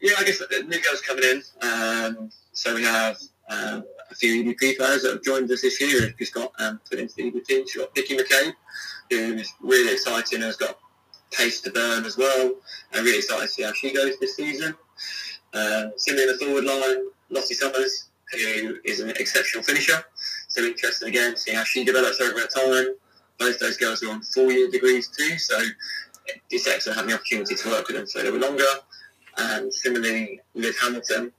yeah, 0.00 0.14
I 0.18 0.24
guess 0.24 0.42
new 0.50 0.80
girls 0.80 1.00
coming 1.02 1.24
in. 1.24 1.42
Um, 1.62 2.30
so 2.52 2.74
we 2.74 2.84
have 2.84 3.18
um, 3.48 3.84
a 4.12 4.14
few 4.14 4.44
EDP 4.44 4.76
players 4.76 5.02
that 5.02 5.12
have 5.12 5.22
joined 5.22 5.50
us 5.50 5.62
this 5.62 5.80
year 5.80 6.02
who've 6.02 6.18
just 6.18 6.34
got 6.34 6.52
um, 6.58 6.80
put 6.88 6.98
into 6.98 7.14
the 7.14 7.30
EDP. 7.30 7.68
She's 7.68 7.76
got 7.76 7.94
Vicky 7.94 8.16
McCabe, 8.16 8.52
who's 9.10 9.52
really 9.60 9.92
exciting, 9.92 10.36
and 10.36 10.44
has 10.44 10.56
got 10.56 10.78
pace 11.32 11.60
to 11.62 11.70
burn 11.70 12.04
as 12.04 12.16
well. 12.16 12.54
I'm 12.92 13.04
really 13.04 13.18
excited 13.18 13.42
to 13.42 13.48
see 13.48 13.62
how 13.62 13.72
she 13.72 13.92
goes 13.92 14.18
this 14.20 14.36
season. 14.36 14.74
Um, 15.54 15.92
similarly 15.96 16.30
in 16.30 16.38
the 16.38 16.44
forward 16.44 16.64
line, 16.64 17.06
Lottie 17.30 17.54
Summers, 17.54 18.10
who 18.32 18.78
is 18.84 19.00
an 19.00 19.10
exceptional 19.10 19.62
finisher. 19.62 20.04
So 20.48 20.62
interested 20.62 21.08
again 21.08 21.32
to 21.32 21.38
see 21.38 21.54
how 21.54 21.64
she 21.64 21.84
develops 21.84 22.20
over 22.20 22.40
time. 22.46 22.94
Both 23.38 23.58
those 23.58 23.76
girls 23.76 24.02
are 24.02 24.10
on 24.10 24.22
four-year 24.22 24.70
degrees 24.70 25.08
too, 25.08 25.38
so 25.38 25.58
it's 26.50 26.66
excellent 26.66 26.96
having 26.96 27.10
the 27.10 27.16
opportunity 27.16 27.54
to 27.54 27.68
work 27.70 27.88
with 27.88 27.96
them 27.96 28.06
for 28.06 28.20
a 28.20 28.22
little 28.24 28.38
longer. 28.38 28.64
And 29.38 29.72
similarly, 29.72 30.40
Liv 30.54 30.74
Hamilton, 30.80 31.32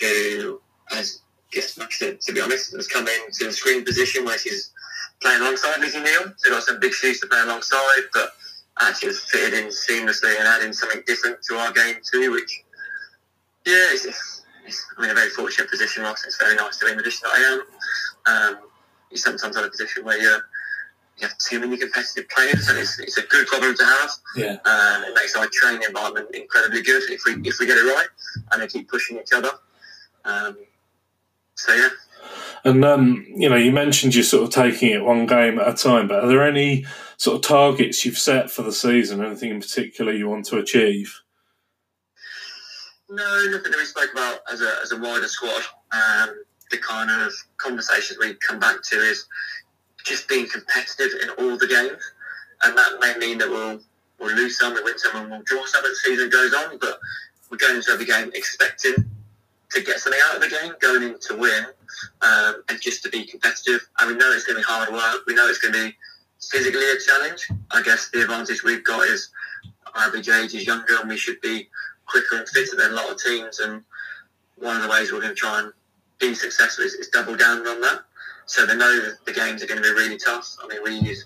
who 0.00 0.60
has 0.90 1.22
just 1.52 1.74
smashed 1.74 2.02
it, 2.02 2.20
to 2.22 2.32
be 2.32 2.40
honest, 2.40 2.74
has 2.74 2.88
come 2.88 3.06
into 3.06 3.44
the 3.44 3.52
screen 3.52 3.84
position 3.84 4.24
where 4.24 4.38
she's 4.38 4.72
playing 5.20 5.40
alongside 5.40 5.78
Lizzie 5.80 6.00
Neal. 6.00 6.32
So 6.36 6.50
got 6.50 6.62
some 6.62 6.80
big 6.80 6.92
shoes 6.92 7.20
to 7.20 7.26
play 7.26 7.40
alongside, 7.40 8.02
but 8.12 8.30
actually 8.80 9.08
has 9.08 9.20
fitted 9.20 9.58
in 9.58 9.68
seamlessly 9.68 10.36
and 10.38 10.48
adding 10.48 10.72
something 10.72 11.02
different 11.06 11.42
to 11.42 11.56
our 11.56 11.72
game 11.72 11.96
too, 12.10 12.32
which, 12.32 12.64
yeah, 13.66 13.86
it's, 13.92 14.06
it's, 14.06 14.86
I'm 14.96 15.04
in 15.04 15.10
a 15.10 15.14
very 15.14 15.30
fortunate 15.30 15.70
position, 15.70 16.02
Ross. 16.02 16.24
It's 16.24 16.38
very 16.38 16.56
nice 16.56 16.78
to 16.78 16.86
be 16.86 16.92
in 16.92 16.96
the 16.96 17.02
position 17.02 17.28
that 17.28 17.38
I 17.38 17.42
am. 17.52 18.54
Um, 18.54 18.62
you 19.10 19.18
sometimes 19.18 19.56
have 19.56 19.64
a 19.64 19.70
position 19.70 20.04
where 20.04 20.20
you're 20.20 20.40
you 21.18 21.28
have 21.28 21.36
too 21.36 21.60
many 21.60 21.76
competitive 21.76 22.26
players, 22.30 22.68
and 22.68 22.78
it's, 22.78 22.98
it's 22.98 23.18
a 23.18 23.22
good 23.22 23.46
problem 23.46 23.74
to 23.76 23.84
have. 23.84 24.10
Yeah. 24.34 24.56
Um, 24.64 25.04
it 25.04 25.14
makes 25.14 25.36
our 25.36 25.46
training 25.52 25.82
environment 25.86 26.28
incredibly 26.34 26.82
good 26.82 27.02
if 27.10 27.22
we 27.26 27.34
if 27.46 27.58
we 27.60 27.66
get 27.66 27.76
it 27.76 27.84
right, 27.84 28.08
and 28.50 28.62
they 28.62 28.66
keep 28.66 28.88
pushing 28.88 29.18
each 29.18 29.32
other. 29.34 29.50
Um, 30.24 30.56
so 31.54 31.74
yeah. 31.74 31.88
And 32.64 32.84
um, 32.84 33.26
you 33.28 33.48
know, 33.48 33.56
you 33.56 33.72
mentioned 33.72 34.14
you're 34.14 34.24
sort 34.24 34.44
of 34.44 34.50
taking 34.50 34.90
it 34.90 35.04
one 35.04 35.26
game 35.26 35.58
at 35.58 35.68
a 35.68 35.74
time, 35.74 36.06
but 36.06 36.22
are 36.22 36.28
there 36.28 36.46
any 36.46 36.86
sort 37.16 37.36
of 37.36 37.42
targets 37.42 38.04
you've 38.04 38.18
set 38.18 38.50
for 38.50 38.62
the 38.62 38.72
season? 38.72 39.24
Anything 39.24 39.50
in 39.50 39.60
particular 39.60 40.12
you 40.12 40.28
want 40.28 40.46
to 40.46 40.58
achieve? 40.58 41.22
No, 43.08 43.46
nothing 43.50 43.72
that 43.72 43.78
we 43.78 43.84
spoke 43.84 44.10
about 44.12 44.38
as 44.50 44.62
a, 44.62 44.76
as 44.82 44.92
a 44.92 44.98
wider 44.98 45.28
squad. 45.28 45.62
Um, 45.92 46.44
the 46.70 46.78
kind 46.78 47.10
of 47.10 47.32
conversations 47.58 48.18
we 48.18 48.34
come 48.34 48.58
back 48.58 48.76
to 48.84 48.96
is 48.96 49.26
just 50.04 50.28
being 50.28 50.48
competitive 50.48 51.10
in 51.22 51.30
all 51.30 51.58
the 51.58 51.66
games, 51.66 52.02
and 52.62 52.78
that 52.78 52.98
may 53.00 53.18
mean 53.18 53.38
that 53.38 53.50
we'll 53.50 53.80
we'll 54.18 54.34
lose 54.34 54.58
some, 54.58 54.72
we'll 54.72 54.84
win 54.84 54.98
some, 54.98 55.16
and 55.16 55.30
we'll 55.30 55.42
draw 55.42 55.64
some 55.66 55.84
as 55.84 55.90
the 55.90 55.96
season 55.96 56.30
goes 56.30 56.54
on. 56.54 56.78
But 56.78 56.98
we're 57.50 57.58
going 57.58 57.76
into 57.76 57.90
every 57.90 58.06
game 58.06 58.30
expecting 58.34 58.94
to 59.74 59.82
get 59.82 59.98
something 59.98 60.20
out 60.28 60.36
of 60.36 60.42
the 60.42 60.48
game, 60.48 60.72
going 60.80 61.02
in 61.02 61.18
to 61.18 61.36
win, 61.36 61.64
um, 62.22 62.62
and 62.68 62.80
just 62.80 63.02
to 63.04 63.10
be 63.10 63.24
competitive. 63.24 63.80
And 64.00 64.10
we 64.10 64.16
know 64.16 64.30
it's 64.32 64.44
going 64.44 64.56
to 64.56 64.66
be 64.66 64.72
hard 64.72 64.92
work. 64.92 65.24
We 65.26 65.34
know 65.34 65.48
it's 65.48 65.58
going 65.58 65.74
to 65.74 65.88
be 65.88 65.96
physically 66.50 66.84
a 66.90 66.98
challenge. 66.98 67.48
I 67.70 67.82
guess 67.82 68.10
the 68.10 68.22
advantage 68.22 68.62
we've 68.62 68.84
got 68.84 69.06
is 69.06 69.30
our 69.94 70.06
average 70.06 70.28
age 70.28 70.54
is 70.54 70.66
younger, 70.66 70.96
and 71.00 71.08
we 71.08 71.16
should 71.16 71.40
be 71.40 71.68
quicker 72.06 72.36
and 72.36 72.48
fitter 72.48 72.76
than 72.76 72.92
a 72.92 72.94
lot 72.94 73.10
of 73.10 73.22
teams. 73.22 73.60
And 73.60 73.82
one 74.56 74.76
of 74.76 74.82
the 74.82 74.88
ways 74.88 75.12
we're 75.12 75.20
going 75.20 75.34
to 75.34 75.40
try 75.40 75.60
and 75.60 75.72
be 76.18 76.34
successful 76.34 76.84
is, 76.84 76.94
is 76.94 77.08
double 77.08 77.36
down 77.36 77.66
on 77.66 77.80
that. 77.80 78.00
So 78.46 78.66
they 78.66 78.76
know 78.76 79.00
that 79.00 79.24
the 79.24 79.32
games 79.32 79.62
are 79.62 79.66
going 79.66 79.82
to 79.82 79.88
be 79.88 79.94
really 79.94 80.18
tough. 80.18 80.56
I 80.62 80.68
mean, 80.68 80.82
we 80.82 80.96
use 80.96 81.24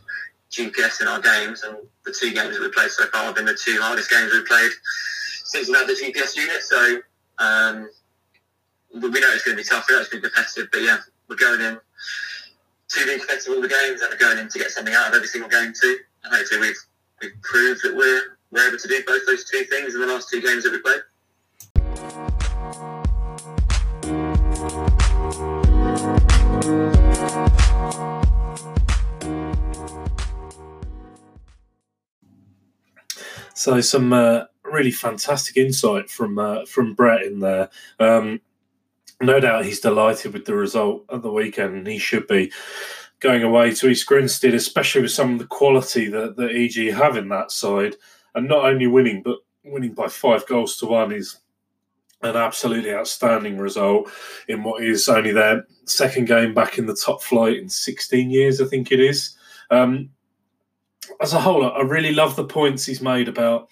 GPS 0.50 1.00
in 1.00 1.08
our 1.08 1.20
games, 1.20 1.62
and 1.64 1.76
the 2.04 2.12
two 2.12 2.32
games 2.32 2.54
that 2.54 2.60
we've 2.60 2.72
played 2.72 2.90
so 2.90 3.06
far 3.06 3.24
have 3.24 3.34
been 3.34 3.46
the 3.46 3.58
two 3.60 3.78
hardest 3.80 4.10
games 4.10 4.32
we've 4.32 4.46
played 4.46 4.70
since 5.44 5.68
we've 5.68 5.76
had 5.76 5.88
the 5.88 5.92
GPS 5.92 6.36
unit. 6.36 6.62
So 6.62 6.98
um, 7.38 7.90
we 9.00 9.20
know 9.20 9.32
it's 9.32 9.44
going 9.44 9.56
to 9.56 9.62
be 9.62 9.68
tough. 9.68 9.86
We 9.88 9.94
know 9.94 10.00
it's 10.00 10.08
going 10.08 10.22
to 10.22 10.28
be 10.28 10.32
competitive, 10.32 10.68
but 10.72 10.82
yeah, 10.82 10.98
we're 11.28 11.36
going 11.36 11.60
in 11.60 11.78
to 12.88 13.06
be 13.06 13.18
competitive 13.18 13.52
all 13.54 13.60
the 13.60 13.68
games, 13.68 14.00
and 14.00 14.10
we're 14.10 14.18
going 14.18 14.38
in 14.38 14.48
to 14.48 14.58
get 14.58 14.70
something 14.70 14.94
out 14.94 15.08
of 15.08 15.14
every 15.14 15.28
single 15.28 15.50
game 15.50 15.72
too. 15.78 15.98
And 16.24 16.34
hopefully, 16.34 16.60
we've 16.60 16.76
we've 17.20 17.42
proved 17.42 17.82
that 17.84 17.94
we're 17.94 18.38
we're 18.50 18.68
able 18.68 18.78
to 18.78 18.88
do 18.88 19.02
both 19.06 19.26
those 19.26 19.44
two 19.44 19.64
things 19.64 19.94
in 19.94 20.00
the 20.00 20.06
last 20.06 20.30
two 20.30 20.40
games 20.40 20.64
that 20.64 20.72
we 20.72 20.80
played. 20.80 21.02
So 33.54 33.80
some 33.80 34.12
uh, 34.12 34.44
really 34.64 34.90
fantastic 34.90 35.56
insight 35.56 36.08
from 36.08 36.38
uh, 36.38 36.64
from 36.66 36.94
Brett 36.94 37.22
in 37.22 37.40
there. 37.40 37.68
Um, 37.98 38.40
no 39.20 39.40
doubt 39.40 39.64
he's 39.64 39.80
delighted 39.80 40.32
with 40.32 40.44
the 40.44 40.54
result 40.54 41.04
of 41.08 41.22
the 41.22 41.32
weekend, 41.32 41.74
and 41.74 41.86
he 41.86 41.98
should 41.98 42.26
be 42.26 42.52
going 43.20 43.42
away 43.42 43.72
to 43.74 43.88
East 43.88 44.06
Grinstead, 44.06 44.54
especially 44.54 45.02
with 45.02 45.10
some 45.10 45.34
of 45.34 45.38
the 45.38 45.46
quality 45.46 46.08
that, 46.08 46.36
that 46.36 46.52
EG 46.52 46.92
have 46.92 47.16
in 47.16 47.28
that 47.30 47.50
side, 47.50 47.96
and 48.34 48.48
not 48.48 48.64
only 48.64 48.86
winning, 48.86 49.22
but 49.22 49.38
winning 49.64 49.94
by 49.94 50.08
five 50.08 50.46
goals 50.46 50.76
to 50.76 50.86
one 50.86 51.12
is 51.12 51.38
an 52.22 52.36
absolutely 52.36 52.94
outstanding 52.94 53.58
result 53.58 54.10
in 54.48 54.62
what 54.62 54.82
is 54.82 55.08
only 55.08 55.32
their 55.32 55.66
second 55.84 56.26
game 56.26 56.54
back 56.54 56.78
in 56.78 56.86
the 56.86 56.94
top 56.94 57.22
flight 57.22 57.58
in 57.58 57.68
16 57.68 58.30
years, 58.30 58.60
I 58.60 58.66
think 58.66 58.90
it 58.90 59.00
is. 59.00 59.36
Um, 59.70 60.10
as 61.20 61.32
a 61.32 61.40
whole, 61.40 61.70
I 61.70 61.80
really 61.82 62.12
love 62.12 62.36
the 62.36 62.44
points 62.44 62.84
he's 62.84 63.00
made 63.00 63.28
about 63.28 63.68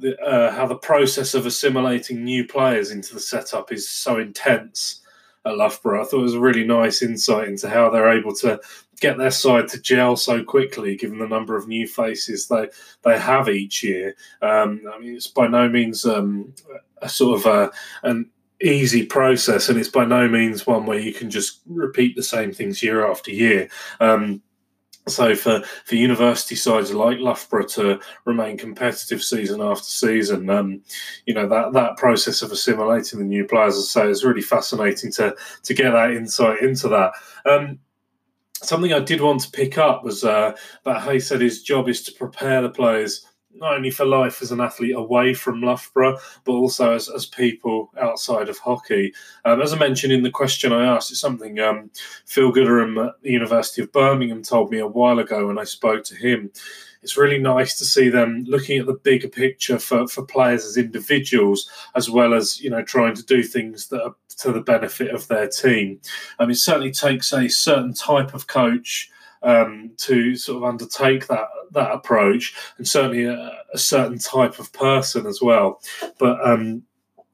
the, 0.00 0.18
uh, 0.20 0.50
how 0.50 0.66
the 0.66 0.76
process 0.76 1.34
of 1.34 1.46
assimilating 1.46 2.24
new 2.24 2.46
players 2.46 2.90
into 2.90 3.14
the 3.14 3.20
setup 3.20 3.72
is 3.72 3.88
so 3.88 4.18
intense 4.18 5.00
at 5.44 5.56
Loughborough. 5.56 6.02
I 6.02 6.04
thought 6.04 6.20
it 6.20 6.22
was 6.22 6.34
a 6.34 6.40
really 6.40 6.64
nice 6.64 7.02
insight 7.02 7.48
into 7.48 7.68
how 7.68 7.90
they're 7.90 8.12
able 8.12 8.34
to 8.36 8.60
get 9.00 9.16
their 9.16 9.30
side 9.30 9.68
to 9.68 9.80
gel 9.80 10.16
so 10.16 10.44
quickly, 10.44 10.96
given 10.96 11.18
the 11.18 11.26
number 11.26 11.56
of 11.56 11.68
new 11.68 11.86
faces 11.86 12.48
they 12.48 12.68
they 13.02 13.18
have 13.18 13.48
each 13.48 13.82
year. 13.82 14.14
Um, 14.42 14.82
I 14.92 14.98
mean, 14.98 15.14
it's 15.14 15.26
by 15.26 15.46
no 15.46 15.68
means 15.68 16.04
um, 16.04 16.54
a 17.02 17.08
sort 17.08 17.40
of 17.40 17.46
a, 17.46 17.70
an 18.02 18.30
easy 18.62 19.06
process, 19.06 19.68
and 19.68 19.78
it's 19.78 19.88
by 19.88 20.04
no 20.04 20.28
means 20.28 20.66
one 20.66 20.86
where 20.86 20.98
you 20.98 21.12
can 21.12 21.30
just 21.30 21.60
repeat 21.66 22.16
the 22.16 22.22
same 22.22 22.52
things 22.52 22.82
year 22.82 23.10
after 23.10 23.30
year. 23.30 23.68
Um, 24.00 24.42
so 25.08 25.34
for, 25.34 25.62
for 25.84 25.94
university 25.94 26.54
sides 26.54 26.92
like 26.92 27.18
Loughborough 27.18 27.66
to 27.68 28.00
remain 28.24 28.56
competitive 28.56 29.22
season 29.22 29.60
after 29.60 29.84
season, 29.84 30.48
um, 30.50 30.82
you 31.26 31.34
know 31.34 31.48
that 31.48 31.72
that 31.72 31.96
process 31.96 32.42
of 32.42 32.52
assimilating 32.52 33.18
the 33.18 33.24
new 33.24 33.46
players, 33.46 33.76
as 33.76 33.96
I 33.96 34.12
say, 34.12 34.26
really 34.26 34.42
fascinating 34.42 35.10
to 35.12 35.34
to 35.62 35.74
get 35.74 35.90
that 35.90 36.12
insight 36.12 36.60
into 36.60 36.88
that. 36.88 37.12
Um, 37.50 37.78
something 38.62 38.92
I 38.92 39.00
did 39.00 39.20
want 39.20 39.40
to 39.42 39.50
pick 39.50 39.78
up 39.78 40.04
was 40.04 40.24
uh, 40.24 40.56
that 40.84 41.02
Hay 41.02 41.18
said 41.18 41.40
his 41.40 41.62
job 41.62 41.88
is 41.88 42.02
to 42.04 42.12
prepare 42.12 42.62
the 42.62 42.70
players 42.70 43.26
not 43.54 43.74
only 43.74 43.90
for 43.90 44.04
life 44.04 44.42
as 44.42 44.52
an 44.52 44.60
athlete 44.60 44.94
away 44.94 45.34
from 45.34 45.60
Loughborough, 45.60 46.18
but 46.44 46.52
also 46.52 46.94
as, 46.94 47.08
as 47.08 47.26
people 47.26 47.90
outside 48.00 48.48
of 48.48 48.58
hockey. 48.58 49.12
Um, 49.44 49.60
as 49.60 49.72
I 49.72 49.78
mentioned 49.78 50.12
in 50.12 50.22
the 50.22 50.30
question 50.30 50.72
I 50.72 50.86
asked, 50.86 51.10
it's 51.10 51.20
something 51.20 51.58
um, 51.58 51.90
Phil 52.26 52.52
Gooderham 52.52 53.08
at 53.08 53.20
the 53.22 53.30
University 53.30 53.82
of 53.82 53.92
Birmingham 53.92 54.42
told 54.42 54.70
me 54.70 54.78
a 54.78 54.86
while 54.86 55.18
ago 55.18 55.46
when 55.46 55.58
I 55.58 55.64
spoke 55.64 56.04
to 56.04 56.16
him. 56.16 56.50
It's 57.02 57.16
really 57.16 57.38
nice 57.38 57.78
to 57.78 57.84
see 57.86 58.10
them 58.10 58.44
looking 58.46 58.78
at 58.78 58.86
the 58.86 58.92
bigger 58.92 59.28
picture 59.28 59.78
for, 59.78 60.06
for 60.06 60.24
players 60.24 60.66
as 60.66 60.76
individuals, 60.76 61.68
as 61.94 62.10
well 62.10 62.34
as 62.34 62.60
you 62.60 62.68
know 62.68 62.82
trying 62.82 63.14
to 63.14 63.24
do 63.24 63.42
things 63.42 63.88
that 63.88 64.02
are 64.02 64.14
to 64.40 64.52
the 64.52 64.60
benefit 64.60 65.14
of 65.14 65.26
their 65.28 65.48
team. 65.48 66.00
Um, 66.38 66.50
it 66.50 66.56
certainly 66.56 66.92
takes 66.92 67.32
a 67.32 67.48
certain 67.48 67.94
type 67.94 68.34
of 68.34 68.46
coach 68.46 69.10
um, 69.42 69.92
to 69.98 70.36
sort 70.36 70.58
of 70.58 70.64
undertake 70.64 71.26
that 71.28 71.48
that 71.72 71.92
approach, 71.92 72.54
and 72.78 72.86
certainly 72.86 73.24
a, 73.24 73.62
a 73.72 73.78
certain 73.78 74.18
type 74.18 74.58
of 74.58 74.72
person 74.72 75.26
as 75.26 75.40
well. 75.40 75.80
But 76.18 76.44
um, 76.44 76.82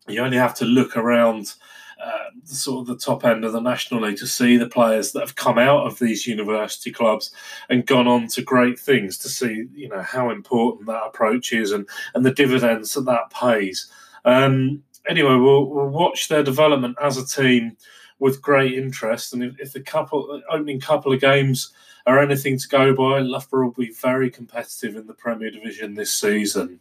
you 0.08 0.20
only 0.20 0.36
have 0.36 0.54
to 0.56 0.64
look 0.64 0.96
around 0.96 1.54
uh, 2.02 2.30
sort 2.44 2.82
of 2.82 2.86
the 2.86 3.02
top 3.02 3.24
end 3.24 3.44
of 3.44 3.52
the 3.52 3.60
National 3.60 4.02
League 4.02 4.18
to 4.18 4.26
see 4.26 4.56
the 4.56 4.68
players 4.68 5.12
that 5.12 5.20
have 5.20 5.34
come 5.34 5.58
out 5.58 5.86
of 5.86 5.98
these 5.98 6.26
university 6.26 6.92
clubs 6.92 7.30
and 7.70 7.86
gone 7.86 8.06
on 8.06 8.28
to 8.28 8.42
great 8.42 8.78
things 8.78 9.16
to 9.18 9.28
see, 9.28 9.64
you 9.74 9.88
know, 9.88 10.02
how 10.02 10.30
important 10.30 10.86
that 10.86 11.06
approach 11.06 11.52
is 11.52 11.72
and, 11.72 11.88
and 12.14 12.24
the 12.24 12.34
dividends 12.34 12.92
that 12.92 13.06
that 13.06 13.30
pays. 13.30 13.90
Um, 14.26 14.82
anyway, 15.08 15.36
we'll, 15.36 15.64
we'll 15.66 15.88
watch 15.88 16.28
their 16.28 16.42
development 16.42 16.96
as 17.02 17.16
a 17.16 17.26
team 17.26 17.76
with 18.18 18.42
great 18.42 18.74
interest. 18.74 19.32
And 19.32 19.42
if, 19.42 19.58
if 19.58 19.72
the 19.72 19.80
couple 19.80 20.42
opening 20.50 20.80
couple 20.80 21.12
of 21.12 21.20
games 21.20 21.72
are 22.06 22.20
anything 22.20 22.58
to 22.58 22.68
go 22.68 22.94
by, 22.94 23.18
Loughborough 23.18 23.66
will 23.66 23.72
be 23.72 23.92
very 23.92 24.30
competitive 24.30 24.96
in 24.96 25.06
the 25.06 25.14
Premier 25.14 25.50
Division 25.50 25.94
this 25.94 26.12
season. 26.12 26.78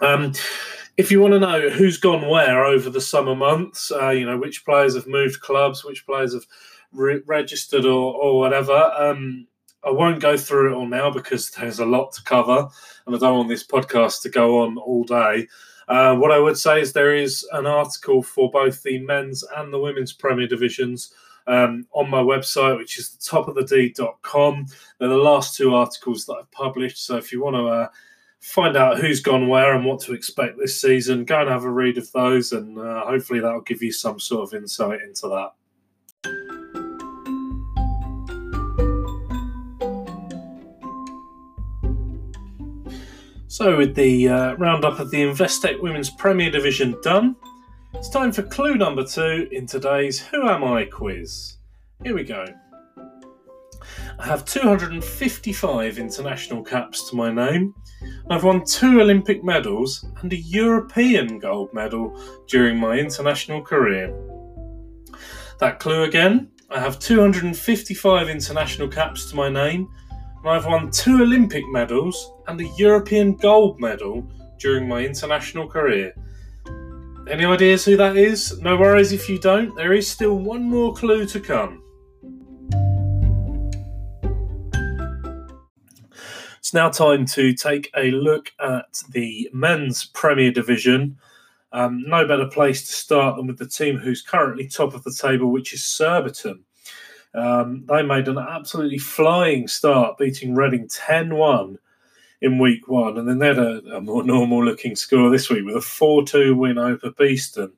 Um, 0.00 0.32
if 0.96 1.10
you 1.10 1.20
want 1.20 1.32
to 1.34 1.40
know 1.40 1.68
who's 1.68 1.96
gone 1.96 2.28
where 2.28 2.64
over 2.64 2.90
the 2.90 3.00
summer 3.00 3.36
months, 3.36 3.92
uh, 3.92 4.10
you 4.10 4.26
know 4.26 4.36
which 4.36 4.64
players 4.64 4.94
have 4.94 5.06
moved 5.06 5.40
clubs, 5.40 5.84
which 5.84 6.04
players 6.04 6.34
have 6.34 6.44
re- 6.92 7.22
registered 7.26 7.86
or, 7.86 8.14
or 8.14 8.38
whatever. 8.38 8.92
Um, 8.96 9.46
I 9.84 9.90
won't 9.90 10.20
go 10.20 10.36
through 10.36 10.72
it 10.72 10.76
all 10.76 10.86
now 10.86 11.10
because 11.10 11.50
there's 11.50 11.80
a 11.80 11.86
lot 11.86 12.12
to 12.12 12.24
cover, 12.24 12.68
and 13.06 13.14
I 13.14 13.18
don't 13.18 13.36
want 13.36 13.48
this 13.48 13.66
podcast 13.66 14.22
to 14.22 14.28
go 14.28 14.62
on 14.62 14.76
all 14.76 15.04
day. 15.04 15.48
Uh, 15.88 16.14
what 16.16 16.30
I 16.30 16.38
would 16.38 16.56
say 16.56 16.80
is 16.80 16.92
there 16.92 17.14
is 17.14 17.46
an 17.52 17.66
article 17.66 18.22
for 18.22 18.50
both 18.50 18.82
the 18.82 18.98
men's 19.00 19.44
and 19.56 19.72
the 19.72 19.80
women's 19.80 20.12
Premier 20.12 20.46
Divisions 20.46 21.12
um, 21.46 21.86
on 21.92 22.10
my 22.10 22.20
website, 22.20 22.78
which 22.78 22.98
is 22.98 23.10
the 23.10 23.22
top 23.24 23.48
of 23.48 23.54
the 23.54 23.64
D.com. 23.64 24.66
They're 24.98 25.08
the 25.08 25.16
last 25.16 25.56
two 25.56 25.74
articles 25.74 26.26
that 26.26 26.34
I've 26.34 26.50
published. 26.50 27.04
So 27.04 27.16
if 27.16 27.32
you 27.32 27.42
want 27.42 27.56
to 27.56 27.66
uh, 27.66 27.88
find 28.40 28.76
out 28.76 28.98
who's 28.98 29.20
gone 29.20 29.48
where 29.48 29.74
and 29.74 29.84
what 29.84 30.00
to 30.00 30.12
expect 30.12 30.58
this 30.58 30.80
season, 30.80 31.24
go 31.24 31.40
and 31.40 31.50
have 31.50 31.64
a 31.64 31.70
read 31.70 31.98
of 31.98 32.10
those, 32.12 32.52
and 32.52 32.78
uh, 32.78 33.04
hopefully 33.06 33.40
that'll 33.40 33.60
give 33.60 33.82
you 33.82 33.92
some 33.92 34.18
sort 34.18 34.48
of 34.48 34.54
insight 34.54 35.00
into 35.02 35.28
that. 35.28 35.52
So, 43.52 43.76
with 43.76 43.94
the 43.94 44.28
uh, 44.28 44.54
roundup 44.54 44.98
of 44.98 45.10
the 45.10 45.18
Investec 45.18 45.80
Women's 45.82 46.08
Premier 46.08 46.50
Division 46.50 46.96
done, 47.02 47.36
it's 48.02 48.08
time 48.08 48.32
for 48.32 48.42
clue 48.42 48.74
number 48.74 49.04
two 49.04 49.46
in 49.52 49.64
today's 49.64 50.18
Who 50.18 50.48
Am 50.48 50.64
I 50.64 50.86
quiz. 50.86 51.58
Here 52.02 52.16
we 52.16 52.24
go. 52.24 52.44
I 54.18 54.26
have 54.26 54.44
255 54.44 55.98
international 55.98 56.64
caps 56.64 57.08
to 57.08 57.14
my 57.14 57.32
name. 57.32 57.72
I've 58.28 58.42
won 58.42 58.64
two 58.64 59.00
Olympic 59.00 59.44
medals 59.44 60.04
and 60.20 60.32
a 60.32 60.36
European 60.36 61.38
gold 61.38 61.72
medal 61.72 62.20
during 62.48 62.76
my 62.76 62.98
international 62.98 63.62
career. 63.62 64.12
That 65.60 65.78
clue 65.78 66.02
again 66.02 66.50
I 66.70 66.80
have 66.80 66.98
255 66.98 68.28
international 68.28 68.88
caps 68.88 69.30
to 69.30 69.36
my 69.36 69.48
name 69.48 69.88
and 70.10 70.50
I've 70.50 70.66
won 70.66 70.90
two 70.90 71.22
Olympic 71.22 71.62
medals 71.68 72.32
and 72.48 72.60
a 72.60 72.66
European 72.76 73.36
gold 73.36 73.78
medal 73.78 74.28
during 74.58 74.88
my 74.88 75.04
international 75.04 75.68
career. 75.68 76.12
Any 77.32 77.46
ideas 77.46 77.82
who 77.86 77.96
that 77.96 78.18
is? 78.18 78.60
No 78.60 78.76
worries 78.76 79.10
if 79.10 79.26
you 79.26 79.38
don't, 79.38 79.74
there 79.74 79.94
is 79.94 80.06
still 80.06 80.36
one 80.36 80.64
more 80.64 80.92
clue 80.92 81.24
to 81.28 81.40
come. 81.40 81.82
It's 86.58 86.74
now 86.74 86.90
time 86.90 87.24
to 87.28 87.54
take 87.54 87.90
a 87.96 88.10
look 88.10 88.52
at 88.60 89.02
the 89.12 89.48
men's 89.54 90.04
Premier 90.04 90.52
Division. 90.52 91.16
Um, 91.72 92.04
no 92.06 92.28
better 92.28 92.48
place 92.48 92.84
to 92.84 92.92
start 92.92 93.36
than 93.36 93.46
with 93.46 93.56
the 93.56 93.66
team 93.66 93.96
who's 93.96 94.20
currently 94.20 94.68
top 94.68 94.92
of 94.92 95.02
the 95.02 95.14
table, 95.14 95.50
which 95.50 95.72
is 95.72 95.82
Surbiton. 95.82 96.62
Um, 97.32 97.86
they 97.88 98.02
made 98.02 98.28
an 98.28 98.36
absolutely 98.36 98.98
flying 98.98 99.68
start, 99.68 100.18
beating 100.18 100.54
Reading 100.54 100.86
10 100.86 101.34
1 101.34 101.78
in 102.42 102.58
week 102.58 102.88
one. 102.88 103.16
And 103.16 103.26
then 103.26 103.38
they 103.38 103.46
had 103.46 103.58
a, 103.58 103.78
a 103.96 104.00
more 104.00 104.22
normal 104.24 104.62
looking 104.62 104.96
score 104.96 105.30
this 105.30 105.48
week 105.48 105.64
with 105.64 105.76
a 105.76 105.80
4 105.80 106.24
2 106.24 106.54
win 106.54 106.76
over 106.76 107.10
Beeston. 107.16 107.72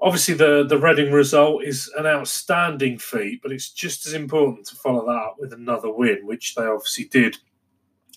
Obviously, 0.00 0.34
the, 0.34 0.64
the 0.66 0.78
Reading 0.78 1.12
result 1.12 1.62
is 1.62 1.90
an 1.96 2.06
outstanding 2.06 2.98
feat, 2.98 3.40
but 3.42 3.52
it's 3.52 3.70
just 3.70 4.06
as 4.06 4.14
important 4.14 4.66
to 4.66 4.74
follow 4.74 5.06
that 5.06 5.12
up 5.12 5.36
with 5.38 5.52
another 5.52 5.90
win, 5.90 6.26
which 6.26 6.54
they 6.54 6.64
obviously 6.64 7.04
did. 7.04 7.36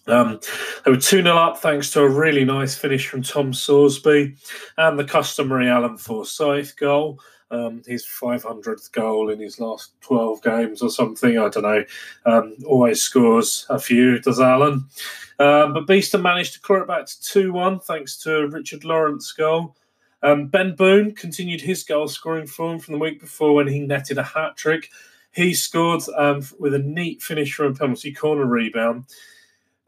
Um, 0.08 0.40
they 0.84 0.92
were 0.92 0.98
2 0.98 1.22
0 1.22 1.36
up 1.36 1.60
thanks 1.60 1.92
to 1.92 2.02
a 2.02 2.10
really 2.10 2.44
nice 2.44 2.76
finish 2.76 3.08
from 3.08 3.22
Tom 3.22 3.54
Sorsby 3.54 4.38
and 4.78 5.00
the 5.00 5.06
customary 5.06 5.70
Alan 5.70 5.98
Forsyth 5.98 6.76
goal 6.76 7.20
um, 7.54 7.84
his 7.86 8.06
500th 8.06 8.92
goal 8.92 9.30
in 9.30 9.40
his 9.40 9.60
last 9.60 9.94
12 10.02 10.42
games 10.42 10.82
or 10.82 10.90
something. 10.90 11.38
I 11.38 11.50
don't 11.50 11.64
know. 11.64 11.84
Um, 12.26 12.56
always 12.66 13.02
scores 13.02 13.66
a 13.70 13.80
few, 13.80 14.20
does 14.20 14.40
Alan. 14.40 14.86
Um, 15.40 15.74
but 15.74 15.88
Beeston 15.88 16.22
managed 16.22 16.54
to 16.54 16.60
claw 16.62 16.78
it 16.78 16.88
back 16.88 17.06
to 17.06 17.22
2 17.22 17.54
1 17.54 17.80
thanks 17.82 18.18
to 18.24 18.48
Richard 18.48 18.84
Lawrence's 18.84 19.32
goal. 19.32 19.76
Um, 20.22 20.48
ben 20.48 20.76
Boone 20.76 21.14
continued 21.14 21.62
his 21.62 21.84
goal 21.84 22.08
scoring 22.08 22.48
form 22.48 22.80
from 22.80 22.94
the 22.94 23.00
week 23.00 23.20
before 23.20 23.54
when 23.54 23.68
he 23.68 23.80
netted 23.80 24.18
a 24.18 24.24
hat 24.24 24.56
trick. 24.56 24.90
He 25.32 25.54
scored 25.54 26.04
um, 26.16 26.44
with 26.60 26.74
a 26.74 26.80
neat 26.80 27.22
finish 27.22 27.54
from 27.54 27.72
a 27.72 27.76
penalty 27.76 28.14
corner 28.14 28.46
rebound. 28.46 29.06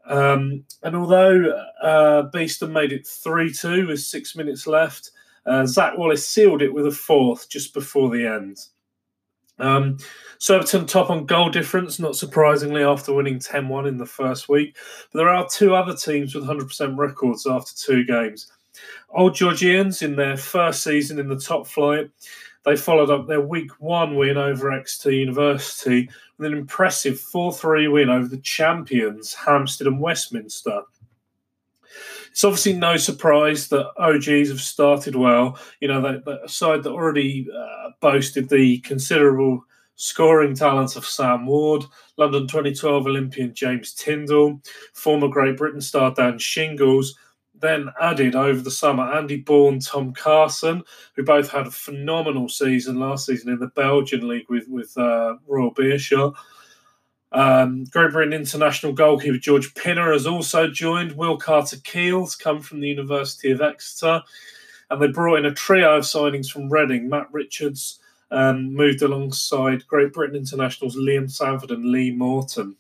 Um, 0.08 0.66
and 0.84 0.96
although 0.96 1.52
uh, 1.82 2.24
Beeston 2.24 2.74
made 2.74 2.92
it 2.92 3.08
3 3.08 3.52
2 3.52 3.88
with 3.88 4.02
six 4.02 4.36
minutes 4.36 4.68
left, 4.68 5.12
uh, 5.46 5.66
Zach 5.66 5.98
Wallace 5.98 6.28
sealed 6.28 6.62
it 6.62 6.74
with 6.74 6.88
a 6.88 6.92
fourth 6.92 7.50
just 7.50 7.74
before 7.74 8.10
the 8.10 8.26
end. 8.26 8.58
Um, 9.58 9.98
Surbiton 10.40 10.86
top 10.86 11.10
on 11.10 11.26
goal 11.26 11.50
difference, 11.50 12.00
not 12.00 12.16
surprisingly, 12.16 12.84
after 12.84 13.14
winning 13.14 13.40
10 13.40 13.70
1 13.70 13.88
in 13.88 13.98
the 13.98 14.06
first 14.06 14.50
week. 14.50 14.78
But 15.12 15.20
there 15.20 15.30
are 15.30 15.48
two 15.48 15.76
other 15.76 15.96
teams 15.96 16.36
with 16.36 16.46
100% 16.46 16.98
records 16.98 17.48
after 17.48 17.72
two 17.76 18.04
games. 18.04 18.52
Old 19.10 19.36
Georgians, 19.36 20.02
in 20.02 20.16
their 20.16 20.36
first 20.36 20.84
season 20.84 21.20
in 21.20 21.30
the 21.30 21.40
top 21.40 21.68
flight, 21.68 22.10
they 22.66 22.76
followed 22.76 23.12
up 23.12 23.28
their 23.28 23.42
week 23.42 23.72
one 23.80 24.16
win 24.16 24.38
over 24.38 24.72
Exeter 24.72 25.12
University 25.12 26.10
with 26.38 26.52
an 26.52 26.58
impressive 26.58 27.20
4 27.20 27.54
3 27.54 27.88
win 27.88 28.10
over 28.10 28.28
the 28.28 28.40
champions, 28.40 29.34
Hampstead 29.34 29.88
and 29.88 30.02
Westminster. 30.02 30.82
It's 32.36 32.44
obviously 32.44 32.74
no 32.74 32.98
surprise 32.98 33.70
that 33.70 33.94
OGs 33.96 34.50
have 34.50 34.60
started 34.60 35.16
well. 35.16 35.58
You 35.80 35.88
know, 35.88 36.02
the, 36.02 36.22
the 36.26 36.48
side 36.50 36.84
that 36.84 36.92
already 36.92 37.48
uh, 37.50 37.92
boasted 38.02 38.50
the 38.50 38.80
considerable 38.80 39.64
scoring 39.96 40.54
talents 40.54 40.98
of 40.98 41.06
Sam 41.06 41.46
Ward, 41.46 41.86
London 42.18 42.46
2012 42.46 43.08
Olympian 43.08 43.54
James 43.54 43.94
Tindall, 43.94 44.60
former 44.94 45.30
Great 45.30 45.56
Britain 45.56 45.80
star 45.80 46.14
Dan 46.14 46.38
Shingles, 46.38 47.18
then 47.58 47.88
added 48.02 48.36
over 48.36 48.60
the 48.60 48.70
summer 48.70 49.14
Andy 49.14 49.38
Bourne, 49.38 49.80
Tom 49.80 50.12
Carson, 50.12 50.84
who 51.16 51.24
both 51.24 51.50
had 51.50 51.68
a 51.68 51.72
phenomenal 51.72 52.50
season 52.50 53.00
last 53.00 53.28
season 53.28 53.50
in 53.50 53.60
the 53.60 53.68
Belgian 53.68 54.28
league 54.28 54.50
with 54.50 54.68
with 54.68 54.92
uh, 54.98 55.36
Royal 55.48 55.74
Beerschot. 55.74 56.36
Um, 57.36 57.84
Great 57.86 58.14
Britain 58.14 58.32
international 58.32 58.94
goalkeeper 58.94 59.38
George 59.38 59.74
Pinner 59.76 60.14
has 60.14 60.26
also 60.26 60.70
joined. 60.70 61.12
Will 61.12 61.38
Carter 61.38 61.78
Keels 61.84 62.34
come 62.34 62.62
from 62.62 62.80
the 62.80 62.88
University 62.88 63.52
of 63.52 63.62
Exeter. 63.62 64.24
And 64.90 65.02
they 65.02 65.08
brought 65.08 65.40
in 65.40 65.46
a 65.46 65.54
trio 65.54 65.98
of 65.98 66.06
signings 66.06 66.50
from 66.50 66.70
Reading. 66.70 67.10
Matt 67.10 67.28
Richards 67.34 68.00
um, 68.32 68.74
moved 68.74 69.02
alongside 69.02 69.86
Great 69.88 70.14
Britain 70.14 70.38
internationals 70.38 70.96
Liam 70.96 71.30
Sanford 71.30 71.72
and 71.72 71.86
Lee 71.86 72.12
Morton. 72.12 72.78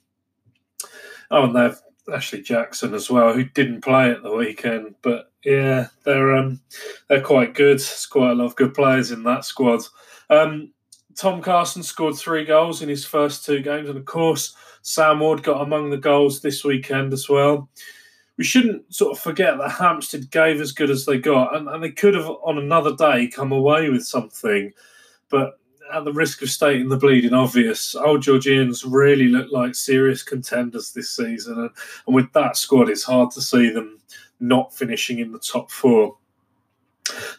Oh, 1.32 1.44
and 1.44 1.56
they 1.56 1.62
have 1.62 1.82
Ashley 2.14 2.42
Jackson 2.42 2.94
as 2.94 3.10
well, 3.10 3.34
who 3.34 3.44
didn't 3.44 3.82
play 3.82 4.12
at 4.12 4.24
the 4.24 4.34
weekend. 4.34 4.96
But 5.02 5.32
yeah, 5.44 5.88
they're 6.06 6.34
um, 6.34 6.62
they're 7.10 7.22
quite 7.22 7.56
good. 7.56 7.80
There's 7.80 8.06
quite 8.06 8.32
a 8.32 8.36
lot 8.36 8.46
of 8.46 8.56
good 8.56 8.74
players 8.74 9.12
in 9.12 9.24
that 9.24 9.44
squad. 9.44 9.82
Um, 10.30 10.72
Tom 11.16 11.42
Carson 11.42 11.82
scored 11.82 12.16
three 12.16 12.44
goals 12.44 12.82
in 12.82 12.90
his 12.90 13.06
first 13.06 13.46
two 13.46 13.62
games, 13.62 13.88
and 13.88 13.98
of 13.98 14.06
course, 14.06 14.56
Sam 14.82 15.20
Ward 15.20 15.44
got 15.44 15.62
among 15.62 15.90
the 15.90 15.98
goals 15.98 16.42
this 16.42 16.64
weekend 16.64 17.14
as 17.14 17.30
well. 17.30 17.70
We 18.38 18.44
shouldn't 18.44 18.94
sort 18.94 19.14
of 19.14 19.24
forget 19.24 19.58
that 19.58 19.72
Hampstead 19.72 20.30
gave 20.30 20.60
as 20.60 20.74
good 20.74 20.90
as 20.90 21.06
they 21.06 21.18
got, 21.18 21.56
and, 21.56 21.70
and 21.70 21.82
they 21.82 21.92
could 21.92 22.16
have 22.16 22.28
on 22.28 22.58
another 22.58 22.96
day 22.96 23.28
come 23.28 23.54
away 23.54 23.90
with 23.90 24.06
something, 24.06 24.74
but 25.30 25.58
at 25.94 26.04
the 26.04 26.12
risk 26.12 26.42
of 26.42 26.50
stating 26.50 26.90
the 26.90 26.98
bleeding 26.98 27.34
obvious, 27.34 27.96
Old 27.96 28.22
Georgians 28.22 28.84
really 28.84 29.28
look 29.28 29.52
like 29.52 29.76
serious 29.76 30.22
contenders 30.22 30.92
this 30.92 31.12
season, 31.12 31.58
and, 31.60 31.70
and 32.08 32.16
with 32.16 32.32
that 32.34 32.58
squad, 32.58 32.90
it's 32.90 33.04
hard 33.04 33.32
to 33.32 33.42
see 33.42 33.70
them 33.70 34.00
not 34.42 34.74
finishing 34.74 35.20
in 35.20 35.32
the 35.32 35.40
top 35.40 35.72
four. 35.72 36.18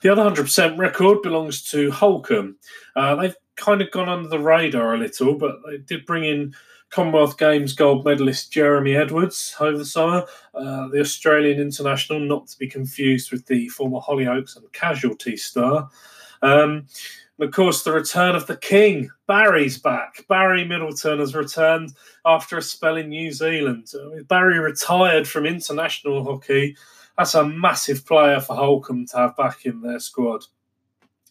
The 0.01 0.11
other 0.11 0.23
100% 0.23 0.79
record 0.79 1.23
belongs 1.23 1.69
to 1.71 1.91
Holcombe. 1.91 2.57
Uh, 2.95 3.17
they've 3.17 3.37
kind 3.57 3.83
of 3.83 3.91
gone 3.91 4.09
under 4.09 4.29
the 4.29 4.39
radar 4.39 4.95
a 4.95 4.99
little, 4.99 5.35
but 5.35 5.61
they 5.67 5.79
did 5.79 6.07
bring 6.07 6.25
in 6.25 6.55
Commonwealth 6.91 7.37
Games 7.37 7.73
gold 7.73 8.05
medalist 8.05 8.53
Jeremy 8.53 8.95
Edwards 8.95 9.57
over 9.59 9.77
the 9.77 9.85
summer, 9.85 10.25
uh, 10.55 10.89
the 10.89 11.01
Australian 11.01 11.61
international, 11.61 12.21
not 12.21 12.47
to 12.49 12.59
be 12.59 12.69
confused 12.69 13.33
with 13.33 13.47
the 13.47 13.69
former 13.71 13.99
Hollyoaks 13.99 14.57
and 14.57 14.73
Casualty 14.73 15.37
star. 15.37 15.91
Um, 16.43 16.87
And 17.39 17.49
of 17.49 17.55
course, 17.55 17.83
the 17.83 17.93
return 17.93 18.35
of 18.35 18.47
the 18.47 18.57
king, 18.57 19.11
Barry's 19.27 19.79
back. 19.79 20.25
Barry 20.27 20.65
Middleton 20.65 21.19
has 21.19 21.35
returned 21.35 21.93
after 22.25 22.57
a 22.57 22.63
spell 22.63 22.97
in 22.97 23.11
New 23.11 23.31
Zealand. 23.31 23.93
Barry 24.29 24.59
retired 24.59 25.29
from 25.29 25.45
international 25.45 26.25
hockey. 26.25 26.77
That's 27.19 27.35
a 27.35 27.47
massive 27.47 28.07
player 28.07 28.41
for 28.41 28.57
Holcombe 28.57 29.07
to 29.09 29.17
have 29.19 29.37
back 29.37 29.67
in 29.67 29.83
their 29.83 29.99
squad. 29.99 30.45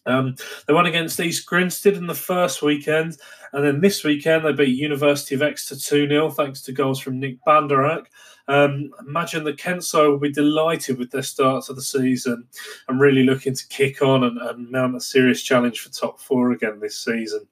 Um, 0.06 0.36
they 0.66 0.74
won 0.74 0.86
against 0.86 1.20
East 1.20 1.46
Grinstead 1.46 1.94
in 1.94 2.06
the 2.06 2.14
first 2.14 2.62
weekend, 2.62 3.18
and 3.52 3.64
then 3.64 3.80
this 3.80 4.04
weekend 4.04 4.44
they 4.44 4.52
beat 4.52 4.78
University 4.78 5.34
of 5.34 5.42
Exeter 5.42 5.80
2 5.80 6.08
0 6.08 6.30
thanks 6.30 6.62
to 6.62 6.72
goals 6.72 7.00
from 7.00 7.18
Nick 7.18 7.44
Bandurak. 7.44 8.06
Um, 8.48 8.90
imagine 9.06 9.42
the 9.42 9.52
Kenso 9.52 10.10
will 10.10 10.18
be 10.18 10.30
delighted 10.30 10.98
with 10.98 11.10
their 11.10 11.22
start 11.22 11.64
to 11.64 11.72
the 11.72 11.82
season 11.82 12.46
and 12.86 13.00
really 13.00 13.24
looking 13.24 13.54
to 13.54 13.68
kick 13.68 14.02
on 14.02 14.22
and, 14.22 14.38
and 14.38 14.70
mount 14.70 14.94
a 14.94 15.00
serious 15.00 15.42
challenge 15.42 15.80
for 15.80 15.90
top 15.90 16.20
four 16.20 16.52
again 16.52 16.78
this 16.78 16.98
season. 16.98 17.46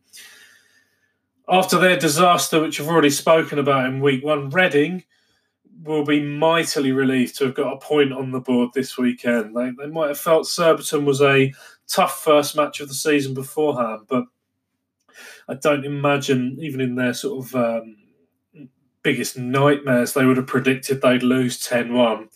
After 1.48 1.78
their 1.78 1.98
disaster, 1.98 2.60
which 2.60 2.80
I've 2.80 2.88
already 2.88 3.10
spoken 3.10 3.58
about 3.58 3.86
in 3.86 4.00
week 4.00 4.24
one, 4.24 4.50
Reading 4.50 5.02
will 5.82 6.04
be 6.04 6.22
mightily 6.22 6.92
relieved 6.92 7.36
to 7.36 7.44
have 7.44 7.54
got 7.54 7.72
a 7.72 7.78
point 7.78 8.12
on 8.12 8.30
the 8.30 8.40
board 8.40 8.70
this 8.72 8.96
weekend. 8.96 9.54
They, 9.54 9.70
they 9.70 9.90
might 9.90 10.08
have 10.08 10.18
felt 10.18 10.46
Surbiton 10.46 11.04
was 11.04 11.20
a 11.20 11.52
tough 11.88 12.22
first 12.22 12.56
match 12.56 12.80
of 12.80 12.88
the 12.88 12.94
season 12.94 13.34
beforehand, 13.34 14.02
but 14.08 14.24
I 15.48 15.54
don't 15.54 15.84
imagine, 15.84 16.56
even 16.60 16.80
in 16.80 16.94
their 16.94 17.14
sort 17.14 17.46
of 17.46 17.54
um, 17.54 17.96
biggest 19.02 19.38
nightmares, 19.38 20.14
they 20.14 20.24
would 20.24 20.36
have 20.36 20.46
predicted 20.46 21.00
they'd 21.00 21.22
lose 21.22 21.60
10 21.60 21.92
1. 21.92 22.28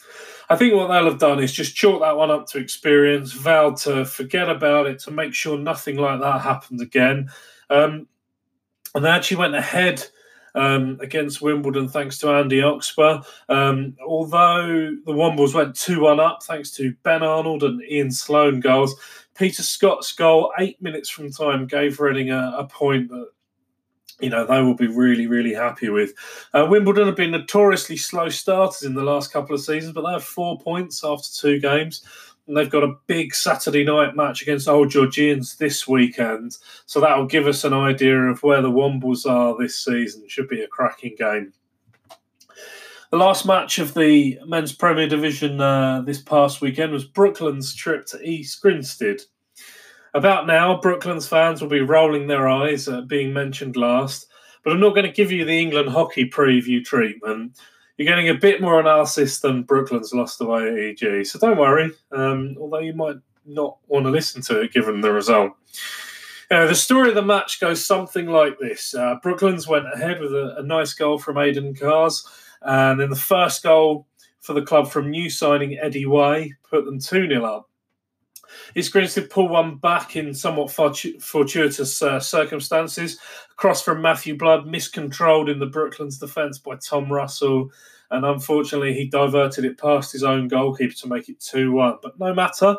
I 0.50 0.56
think 0.56 0.74
what 0.74 0.88
they'll 0.88 1.10
have 1.10 1.18
done 1.18 1.42
is 1.42 1.52
just 1.52 1.76
chalk 1.76 2.00
that 2.00 2.16
one 2.16 2.30
up 2.30 2.46
to 2.48 2.58
experience, 2.58 3.32
vowed 3.32 3.76
to 3.78 4.04
forget 4.04 4.48
about 4.48 4.86
it, 4.86 4.98
to 5.00 5.10
make 5.10 5.34
sure 5.34 5.58
nothing 5.58 5.96
like 5.96 6.20
that 6.20 6.40
happened 6.40 6.80
again. 6.80 7.30
Um, 7.68 8.06
and 8.94 9.04
they 9.04 9.10
actually 9.10 9.36
went 9.38 9.54
ahead 9.54 10.06
um, 10.54 10.98
against 11.00 11.42
Wimbledon 11.42 11.88
thanks 11.88 12.18
to 12.18 12.30
Andy 12.30 12.62
Oxburgh. 12.62 13.24
Um, 13.48 13.96
although 14.06 14.96
the 15.04 15.12
Wombles 15.12 15.54
went 15.54 15.76
2 15.76 16.00
1 16.00 16.20
up 16.20 16.42
thanks 16.42 16.70
to 16.72 16.94
Ben 17.02 17.22
Arnold 17.22 17.62
and 17.62 17.82
Ian 17.82 18.10
Sloan 18.10 18.60
goals, 18.60 18.98
Peter 19.38 19.62
Scott's 19.62 20.12
goal, 20.12 20.52
eight 20.58 20.82
minutes 20.82 21.08
from 21.08 21.30
time, 21.30 21.66
gave 21.66 22.00
Reading 22.00 22.30
a, 22.30 22.54
a 22.58 22.64
point 22.64 23.08
that 23.10 23.28
you 24.20 24.30
know 24.30 24.44
they 24.44 24.60
will 24.60 24.74
be 24.74 24.88
really 24.88 25.28
really 25.28 25.54
happy 25.54 25.88
with. 25.88 26.12
Uh, 26.52 26.66
wimbledon 26.68 27.06
have 27.06 27.16
been 27.16 27.30
notoriously 27.30 27.96
slow 27.96 28.28
starters 28.28 28.82
in 28.82 28.94
the 28.94 29.02
last 29.02 29.32
couple 29.32 29.54
of 29.54 29.60
seasons 29.60 29.92
but 29.92 30.02
they 30.02 30.12
have 30.12 30.24
four 30.24 30.58
points 30.58 31.04
after 31.04 31.28
two 31.32 31.60
games. 31.60 32.02
And 32.48 32.56
they've 32.56 32.70
got 32.70 32.82
a 32.82 32.96
big 33.06 33.34
saturday 33.34 33.84
night 33.84 34.16
match 34.16 34.40
against 34.42 34.68
old 34.68 34.90
georgians 34.90 35.56
this 35.56 35.86
weekend. 35.86 36.56
So 36.86 36.98
that 37.00 37.16
will 37.16 37.26
give 37.26 37.46
us 37.46 37.62
an 37.62 37.74
idea 37.74 38.18
of 38.22 38.42
where 38.42 38.62
the 38.62 38.70
wombles 38.70 39.30
are 39.30 39.54
this 39.56 39.78
season. 39.78 40.26
Should 40.28 40.48
be 40.48 40.62
a 40.62 40.68
cracking 40.68 41.14
game 41.16 41.52
the 43.10 43.16
last 43.16 43.46
match 43.46 43.78
of 43.78 43.94
the 43.94 44.38
men's 44.46 44.72
Premier 44.72 45.08
Division 45.08 45.60
uh, 45.60 46.02
this 46.02 46.20
past 46.20 46.60
weekend 46.60 46.92
was 46.92 47.04
Brooklands' 47.04 47.74
trip 47.74 48.04
to 48.06 48.20
East 48.22 48.60
Grinstead. 48.60 49.22
About 50.14 50.46
now, 50.46 50.78
Brooklands' 50.80 51.28
fans 51.28 51.60
will 51.60 51.68
be 51.68 51.80
rolling 51.80 52.26
their 52.26 52.48
eyes 52.48 52.88
at 52.88 53.08
being 53.08 53.32
mentioned 53.32 53.76
last, 53.76 54.26
but 54.62 54.72
I'm 54.72 54.80
not 54.80 54.94
going 54.94 55.06
to 55.06 55.12
give 55.12 55.32
you 55.32 55.44
the 55.44 55.58
England 55.58 55.88
hockey 55.88 56.28
preview 56.28 56.84
treatment. 56.84 57.58
You're 57.96 58.08
getting 58.08 58.28
a 58.28 58.34
bit 58.34 58.60
more 58.60 58.78
analysis 58.78 59.40
than 59.40 59.62
Brooklands 59.62 60.12
lost 60.12 60.40
away 60.40 60.68
at 60.68 61.02
EG, 61.02 61.26
so 61.26 61.38
don't 61.38 61.58
worry, 61.58 61.90
um, 62.12 62.56
although 62.60 62.78
you 62.78 62.92
might 62.92 63.16
not 63.46 63.78
want 63.86 64.04
to 64.04 64.10
listen 64.10 64.42
to 64.42 64.60
it 64.60 64.72
given 64.72 65.00
the 65.00 65.12
result. 65.12 65.52
Uh, 66.50 66.66
the 66.66 66.74
story 66.74 67.08
of 67.08 67.14
the 67.14 67.22
match 67.22 67.60
goes 67.60 67.84
something 67.84 68.26
like 68.26 68.58
this 68.58 68.94
uh, 68.94 69.16
Brooklands 69.22 69.68
went 69.68 69.84
ahead 69.92 70.18
with 70.18 70.32
a, 70.32 70.56
a 70.58 70.62
nice 70.62 70.94
goal 70.94 71.18
from 71.18 71.36
Aidan 71.36 71.74
Cars 71.74 72.26
and 72.62 73.00
then 73.00 73.10
the 73.10 73.16
first 73.16 73.62
goal 73.62 74.06
for 74.40 74.52
the 74.52 74.62
club 74.62 74.88
from 74.88 75.10
new 75.10 75.28
signing 75.28 75.78
Eddie 75.78 76.06
Way 76.06 76.54
put 76.68 76.84
them 76.84 76.98
2 76.98 77.28
0 77.28 77.44
up. 77.44 77.68
East 78.74 78.92
Grinstead 78.92 79.30
pull 79.30 79.48
one 79.48 79.76
back 79.76 80.16
in 80.16 80.32
somewhat 80.32 80.70
fortuitous 80.70 82.02
uh, 82.02 82.20
circumstances. 82.20 83.18
Cross 83.56 83.82
from 83.82 84.00
Matthew 84.00 84.36
Blood, 84.36 84.66
miscontrolled 84.66 85.48
in 85.48 85.58
the 85.58 85.66
Brooklands 85.66 86.18
defence 86.18 86.58
by 86.58 86.76
Tom 86.76 87.12
Russell, 87.12 87.70
and 88.10 88.24
unfortunately 88.24 88.94
he 88.94 89.06
diverted 89.06 89.64
it 89.64 89.78
past 89.78 90.12
his 90.12 90.24
own 90.24 90.48
goalkeeper 90.48 90.94
to 90.94 91.08
make 91.08 91.28
it 91.28 91.40
2 91.40 91.72
1. 91.72 91.98
But 92.02 92.18
no 92.18 92.34
matter. 92.34 92.76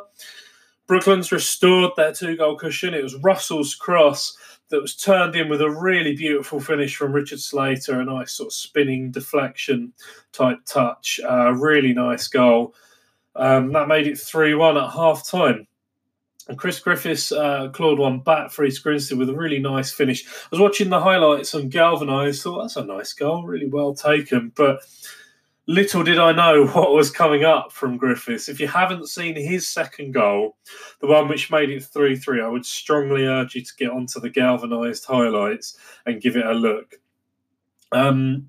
Brooklands 0.87 1.31
restored 1.31 1.91
their 1.95 2.11
two 2.11 2.35
goal 2.35 2.55
cushion. 2.55 2.95
It 2.95 3.03
was 3.03 3.13
Russell's 3.17 3.75
cross 3.75 4.35
that 4.69 4.81
was 4.81 4.95
turned 4.95 5.35
in 5.35 5.49
with 5.49 5.61
a 5.61 5.69
really 5.69 6.15
beautiful 6.15 6.59
finish 6.59 6.95
from 6.95 7.11
Richard 7.11 7.39
Slater, 7.39 7.99
a 7.99 8.05
nice 8.05 8.33
sort 8.33 8.47
of 8.47 8.53
spinning 8.53 9.11
deflection 9.11 9.93
type 10.31 10.59
touch. 10.65 11.19
Uh, 11.27 11.51
really 11.53 11.93
nice 11.93 12.27
goal. 12.27 12.75
Um, 13.35 13.71
that 13.73 13.87
made 13.87 14.07
it 14.07 14.17
3 14.17 14.55
1 14.55 14.77
at 14.77 14.91
half 14.91 15.27
time. 15.27 15.67
And 16.47 16.57
Chris 16.57 16.79
Griffiths 16.79 17.31
uh, 17.31 17.69
clawed 17.69 17.99
one 17.99 18.21
back 18.21 18.49
for 18.51 18.65
East 18.65 18.81
Grinstead 18.81 19.19
with 19.19 19.29
a 19.29 19.35
really 19.35 19.59
nice 19.59 19.91
finish. 19.91 20.25
I 20.27 20.47
was 20.49 20.59
watching 20.59 20.89
the 20.89 20.99
highlights 20.99 21.53
on 21.53 21.69
Galvanised, 21.69 22.41
thought 22.41 22.63
that's 22.63 22.75
a 22.75 22.83
nice 22.83 23.13
goal, 23.13 23.43
really 23.43 23.67
well 23.67 23.93
taken. 23.93 24.51
But 24.55 24.81
little 25.69 26.01
did 26.03 26.17
I 26.17 26.31
know 26.31 26.65
what 26.73 26.93
was 26.93 27.11
coming 27.11 27.45
up 27.45 27.71
from 27.71 27.97
Griffiths. 27.97 28.49
If 28.49 28.59
you 28.59 28.67
haven't 28.67 29.07
seen 29.07 29.35
his 29.35 29.69
second 29.69 30.13
goal, 30.13 30.57
the 30.99 31.07
one 31.07 31.27
which 31.27 31.51
made 31.51 31.69
it 31.69 31.83
3 31.83 32.15
3, 32.17 32.41
I 32.41 32.47
would 32.47 32.65
strongly 32.65 33.25
urge 33.25 33.55
you 33.55 33.63
to 33.63 33.75
get 33.77 33.91
onto 33.91 34.19
the 34.19 34.29
galvanised 34.29 35.05
highlights 35.05 35.77
and 36.05 36.21
give 36.21 36.35
it 36.35 36.45
a 36.45 36.53
look. 36.53 36.95
Um, 37.91 38.47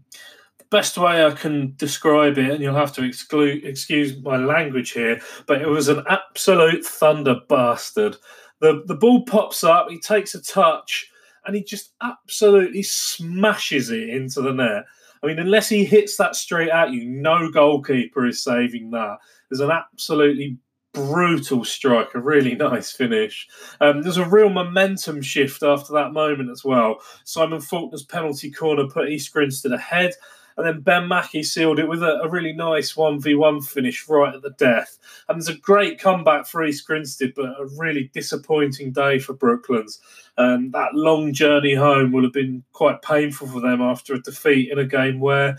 the 0.59 0.65
best 0.71 0.97
way 0.97 1.25
I 1.25 1.31
can 1.31 1.75
describe 1.77 2.39
it, 2.39 2.51
and 2.51 2.63
you'll 2.63 2.75
have 2.75 2.95
to 2.95 3.05
excuse 3.05 4.23
my 4.23 4.37
language 4.37 4.93
here, 4.93 5.21
but 5.47 5.61
it 5.61 5.69
was 5.69 5.89
an 5.89 6.03
absolute 6.09 6.85
thunder 6.85 7.37
bastard. 7.49 8.17
The, 8.61 8.83
the 8.87 8.95
ball 8.95 9.25
pops 9.25 9.63
up, 9.63 9.91
he 9.91 9.99
takes 9.99 10.35
a 10.35 10.43
touch, 10.43 11.11
and 11.47 11.57
he 11.57 11.63
just 11.63 11.93
absolutely 12.03 12.83
smashes 12.83 13.91
it 13.91 14.09
into 14.11 14.43
the 14.43 14.53
net. 14.53 14.85
I 15.23 15.27
mean, 15.27 15.39
unless 15.39 15.69
he 15.69 15.85
hits 15.85 16.17
that 16.17 16.35
straight 16.35 16.71
at 16.71 16.93
you, 16.93 17.05
no 17.05 17.51
goalkeeper 17.51 18.27
is 18.27 18.43
saving 18.43 18.91
that. 18.93 19.19
There's 19.51 19.61
an 19.61 19.71
absolutely 19.71 20.59
brutal 20.93 21.65
strike, 21.65 22.15
a 22.15 22.21
really 22.21 22.55
nice 22.57 22.93
finish. 22.93 23.49
Um, 23.81 24.03
there's 24.03 24.17
a 24.17 24.29
real 24.29 24.49
momentum 24.49 25.23
shift 25.23 25.63
after 25.63 25.93
that 25.95 26.13
moment 26.13 26.51
as 26.51 26.65
well. 26.65 26.99
Simon 27.25 27.61
Faulkner's 27.61 28.05
penalty 28.05 28.51
corner 28.51 28.89
put 28.89 29.09
East 29.09 29.33
Grinstead 29.33 29.73
ahead. 29.73 30.13
And 30.61 30.77
then 30.77 30.83
Ben 30.83 31.09
Mackey 31.09 31.43
sealed 31.43 31.79
it 31.79 31.89
with 31.89 32.03
a, 32.03 32.21
a, 32.23 32.29
really 32.29 32.53
nice 32.53 32.93
1v1 32.93 33.67
finish 33.67 34.07
right 34.09 34.35
at 34.35 34.43
the 34.43 34.51
death. 34.51 34.99
And 35.29 35.37
there's 35.37 35.49
a 35.49 35.59
great 35.59 35.99
comeback 35.99 36.47
for 36.47 36.63
East 36.63 36.87
Grinstead, 36.87 37.33
but 37.35 37.47
a 37.59 37.67
really 37.79 38.11
disappointing 38.13 38.93
day 38.93 39.19
for 39.19 39.33
Brooklands. 39.33 40.01
Um, 40.37 40.71
that 40.73 40.95
long 40.95 41.33
journey 41.33 41.75
home 41.75 42.13
will 42.13 42.25
have 42.25 42.33
been 42.33 42.63
quite 42.73 43.01
painful 43.01 43.49
for 43.49 43.61
them 43.61 43.81
after 43.81 44.15
a 44.15 44.21
defeat 44.21 44.71
in 44.71 44.79
a 44.79 44.85
game 44.85 45.19
where 45.19 45.57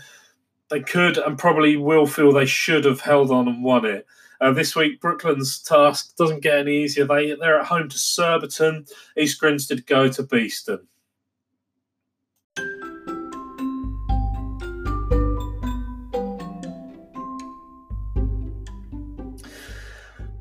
they 0.70 0.80
could 0.80 1.18
and 1.18 1.36
probably 1.36 1.76
will 1.76 2.06
feel 2.06 2.32
they 2.32 2.46
should 2.46 2.84
have 2.84 3.00
held 3.00 3.30
on 3.30 3.48
and 3.48 3.64
won 3.64 3.84
it. 3.84 4.06
Uh, 4.40 4.52
this 4.52 4.74
week, 4.74 5.00
Brooklands' 5.00 5.62
task 5.62 6.16
doesn't 6.16 6.40
get 6.40 6.58
any 6.58 6.82
easier. 6.82 7.06
They, 7.06 7.34
they're 7.34 7.60
at 7.60 7.66
home 7.66 7.88
to 7.88 7.98
Surbiton. 7.98 8.86
East 9.16 9.38
Grinstead 9.38 9.86
go 9.86 10.08
to 10.08 10.22
Beeston. 10.22 10.86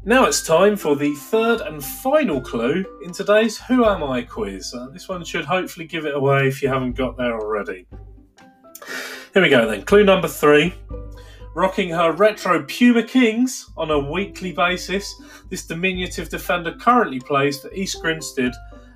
Now 0.03 0.25
it's 0.25 0.41
time 0.41 0.77
for 0.77 0.95
the 0.95 1.13
third 1.13 1.61
and 1.61 1.83
final 1.83 2.41
clue 2.41 2.83
in 3.03 3.11
today's 3.11 3.59
Who 3.59 3.85
Am 3.85 4.03
I 4.03 4.23
quiz. 4.23 4.73
Uh, 4.73 4.87
this 4.87 5.07
one 5.07 5.23
should 5.23 5.45
hopefully 5.45 5.85
give 5.85 6.07
it 6.07 6.15
away 6.15 6.47
if 6.47 6.63
you 6.63 6.69
haven't 6.69 6.95
got 6.95 7.17
there 7.17 7.39
already. 7.39 7.85
Here 9.31 9.43
we 9.43 9.49
go 9.49 9.69
then. 9.69 9.83
Clue 9.83 10.03
number 10.03 10.27
three. 10.27 10.73
Rocking 11.53 11.91
her 11.91 12.13
retro 12.13 12.63
Puma 12.63 13.03
Kings 13.03 13.69
on 13.77 13.91
a 13.91 14.11
weekly 14.11 14.53
basis, 14.53 15.13
this 15.51 15.67
diminutive 15.67 16.29
defender 16.29 16.73
currently 16.79 17.19
plays 17.19 17.59
for 17.59 17.71
East 17.71 18.01
Grinstead 18.01 18.53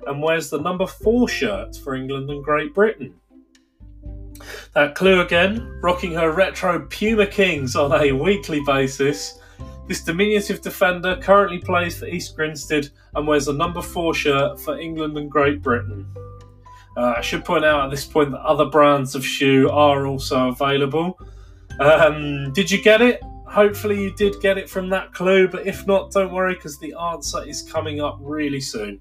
and 0.08 0.20
wears 0.20 0.50
the 0.50 0.60
number 0.60 0.88
four 0.88 1.28
shirt 1.28 1.76
for 1.76 1.94
England 1.94 2.30
and 2.30 2.42
Great 2.42 2.74
Britain. 2.74 3.14
That 4.74 4.96
clue 4.96 5.20
again, 5.20 5.78
rocking 5.84 6.14
her 6.14 6.32
retro 6.32 6.84
Puma 6.86 7.28
Kings 7.28 7.76
on 7.76 7.92
a 7.92 8.10
weekly 8.10 8.60
basis, 8.66 9.38
this 9.88 10.02
diminutive 10.02 10.62
defender 10.62 11.16
currently 11.16 11.58
plays 11.58 11.98
for 11.98 12.06
East 12.06 12.34
Grinstead 12.34 12.88
and 13.14 13.26
wears 13.26 13.46
a 13.46 13.52
number 13.52 13.80
four 13.80 14.14
shirt 14.14 14.58
for 14.60 14.78
England 14.78 15.16
and 15.16 15.30
Great 15.30 15.62
Britain. 15.62 16.04
Uh, 16.96 17.14
I 17.18 17.20
should 17.20 17.44
point 17.44 17.64
out 17.64 17.84
at 17.84 17.90
this 17.90 18.04
point 18.04 18.32
that 18.32 18.40
other 18.40 18.64
brands 18.64 19.14
of 19.14 19.24
shoe 19.24 19.70
are 19.70 20.06
also 20.06 20.48
available. 20.48 21.20
Um, 21.78 22.52
did 22.52 22.68
you 22.68 22.82
get 22.82 23.00
it? 23.00 23.20
Hopefully, 23.46 24.02
you 24.02 24.12
did 24.16 24.40
get 24.40 24.58
it 24.58 24.68
from 24.68 24.88
that 24.88 25.12
clue, 25.12 25.46
but 25.46 25.66
if 25.66 25.86
not, 25.86 26.10
don't 26.10 26.32
worry 26.32 26.54
because 26.54 26.80
the 26.80 26.94
answer 26.94 27.44
is 27.44 27.62
coming 27.62 28.00
up 28.00 28.18
really 28.20 28.60
soon. 28.60 29.00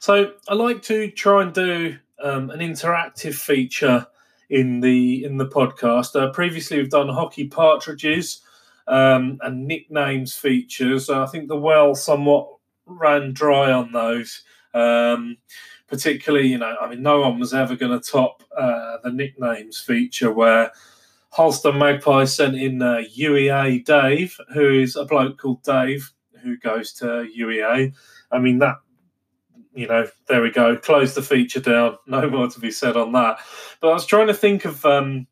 So, 0.00 0.32
I 0.48 0.54
like 0.54 0.82
to 0.82 1.08
try 1.12 1.42
and 1.42 1.52
do 1.52 1.98
um, 2.20 2.50
an 2.50 2.58
interactive 2.58 3.34
feature 3.34 4.06
in 4.52 4.80
the 4.80 5.24
in 5.24 5.38
the 5.38 5.46
podcast. 5.46 6.14
Uh, 6.14 6.30
previously, 6.30 6.76
we've 6.76 6.90
done 6.90 7.08
hockey 7.08 7.48
partridges 7.48 8.42
um, 8.86 9.38
and 9.40 9.66
nicknames 9.66 10.34
features. 10.34 11.08
I 11.08 11.26
think 11.26 11.48
the 11.48 11.56
well 11.56 11.94
somewhat 11.94 12.48
ran 12.84 13.32
dry 13.32 13.72
on 13.72 13.92
those. 13.92 14.42
Um, 14.74 15.38
particularly, 15.88 16.48
you 16.48 16.58
know, 16.58 16.76
I 16.80 16.88
mean, 16.88 17.02
no 17.02 17.20
one 17.20 17.38
was 17.38 17.52
ever 17.52 17.76
going 17.76 17.98
to 17.98 18.10
top 18.10 18.42
uh, 18.56 18.98
the 19.02 19.10
nicknames 19.10 19.80
feature 19.80 20.32
where 20.32 20.70
Holston 21.30 21.78
Magpie 21.78 22.24
sent 22.24 22.56
in 22.56 22.80
uh, 22.80 23.02
UEA 23.16 23.84
Dave, 23.84 24.36
who 24.52 24.80
is 24.80 24.96
a 24.96 25.06
bloke 25.06 25.38
called 25.38 25.62
Dave 25.62 26.12
who 26.42 26.58
goes 26.58 26.92
to 26.94 27.28
UEA. 27.38 27.94
I 28.30 28.38
mean, 28.38 28.58
that, 28.58 28.76
you 29.74 29.86
know, 29.86 30.06
there 30.28 30.42
we 30.42 30.50
go. 30.50 30.76
Close 30.76 31.14
the 31.14 31.22
feature 31.22 31.60
down. 31.60 31.96
No 32.06 32.28
more 32.28 32.48
to 32.48 32.60
be 32.60 32.70
said 32.70 32.96
on 32.96 33.12
that. 33.12 33.38
But 33.80 33.90
I 33.90 33.94
was 33.94 34.06
trying 34.06 34.26
to 34.26 34.34
think 34.34 34.64
of, 34.64 34.84
um, 34.84 35.26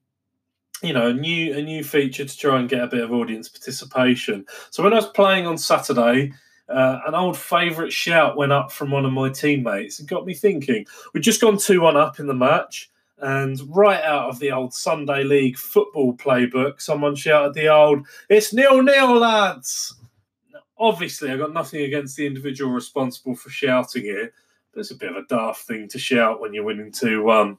you 0.82 0.92
know, 0.92 1.08
a 1.08 1.12
new 1.12 1.54
a 1.56 1.62
new 1.62 1.84
feature 1.84 2.24
to 2.24 2.38
try 2.38 2.58
and 2.58 2.68
get 2.68 2.82
a 2.82 2.86
bit 2.86 3.02
of 3.02 3.12
audience 3.12 3.48
participation. 3.48 4.46
So 4.70 4.82
when 4.82 4.92
I 4.92 4.96
was 4.96 5.08
playing 5.08 5.46
on 5.46 5.58
Saturday, 5.58 6.32
uh, 6.68 7.00
an 7.06 7.14
old 7.14 7.36
favourite 7.36 7.92
shout 7.92 8.36
went 8.36 8.52
up 8.52 8.72
from 8.72 8.90
one 8.90 9.04
of 9.04 9.12
my 9.12 9.28
teammates 9.28 9.98
and 9.98 10.08
got 10.08 10.24
me 10.24 10.34
thinking. 10.34 10.86
We'd 11.12 11.22
just 11.22 11.40
gone 11.40 11.58
2 11.58 11.80
1 11.80 11.96
up 11.96 12.20
in 12.20 12.26
the 12.26 12.34
match, 12.34 12.90
and 13.18 13.60
right 13.68 14.02
out 14.02 14.30
of 14.30 14.38
the 14.38 14.52
old 14.52 14.72
Sunday 14.72 15.24
League 15.24 15.58
football 15.58 16.14
playbook, 16.14 16.80
someone 16.80 17.16
shouted 17.16 17.54
the 17.54 17.68
old, 17.68 18.06
It's 18.28 18.54
nil 18.54 18.82
nil, 18.82 19.18
lads! 19.18 19.99
Obviously, 20.80 21.30
I 21.30 21.36
got 21.36 21.52
nothing 21.52 21.82
against 21.82 22.16
the 22.16 22.26
individual 22.26 22.72
responsible 22.72 23.36
for 23.36 23.50
shouting 23.50 24.06
it, 24.06 24.32
but 24.72 24.80
it's 24.80 24.90
a 24.90 24.96
bit 24.96 25.10
of 25.10 25.16
a 25.16 25.26
daft 25.26 25.62
thing 25.66 25.86
to 25.88 25.98
shout 25.98 26.40
when 26.40 26.52
you're 26.52 26.64
winning 26.64 26.90
2 26.90 27.22
1. 27.22 27.56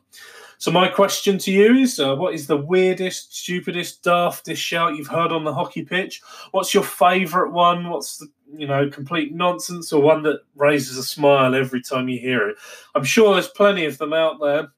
So, 0.58 0.72
my 0.72 0.88
question 0.88 1.38
to 1.40 1.52
you 1.52 1.76
is 1.76 2.00
uh, 2.00 2.16
what 2.16 2.34
is 2.34 2.48
the 2.48 2.58
weirdest, 2.58 3.36
stupidest, 3.36 4.04
daftest 4.04 4.58
shout 4.58 4.96
you've 4.96 5.08
heard 5.08 5.32
on 5.32 5.44
the 5.44 5.54
hockey 5.54 5.84
pitch? 5.84 6.22
What's 6.52 6.74
your 6.74 6.84
favourite 6.84 7.52
one? 7.52 7.90
What's 7.90 8.18
the 8.18 8.28
you 8.56 8.68
know, 8.68 8.90
complete 8.90 9.34
nonsense 9.34 9.94
or 9.94 10.02
one 10.02 10.24
that 10.24 10.42
raises 10.56 10.98
a 10.98 11.04
smile 11.04 11.56
every 11.56 11.82
time 11.82 12.10
you 12.10 12.20
hear 12.20 12.50
it. 12.50 12.58
I'm 12.96 13.04
sure 13.04 13.34
there's 13.34 13.48
plenty 13.48 13.86
of 13.86 13.98
them 13.98 14.14
out 14.14 14.40
there. 14.42 14.70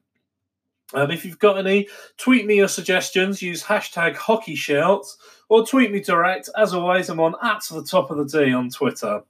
Um, 0.94 1.10
if 1.10 1.24
you've 1.24 1.38
got 1.38 1.58
any, 1.58 1.88
tweet 2.16 2.46
me 2.46 2.56
your 2.56 2.68
suggestions. 2.68 3.42
Use 3.42 3.62
hashtag 3.62 4.14
hockey 4.16 4.54
shouts 4.54 5.18
or 5.48 5.66
tweet 5.66 5.90
me 5.90 6.00
direct. 6.00 6.48
As 6.56 6.72
always, 6.72 7.08
I'm 7.08 7.20
on 7.20 7.34
at 7.42 7.62
the 7.70 7.84
top 7.84 8.10
of 8.10 8.18
the 8.18 8.24
D 8.24 8.52
on 8.52 8.70
Twitter. 8.70 9.22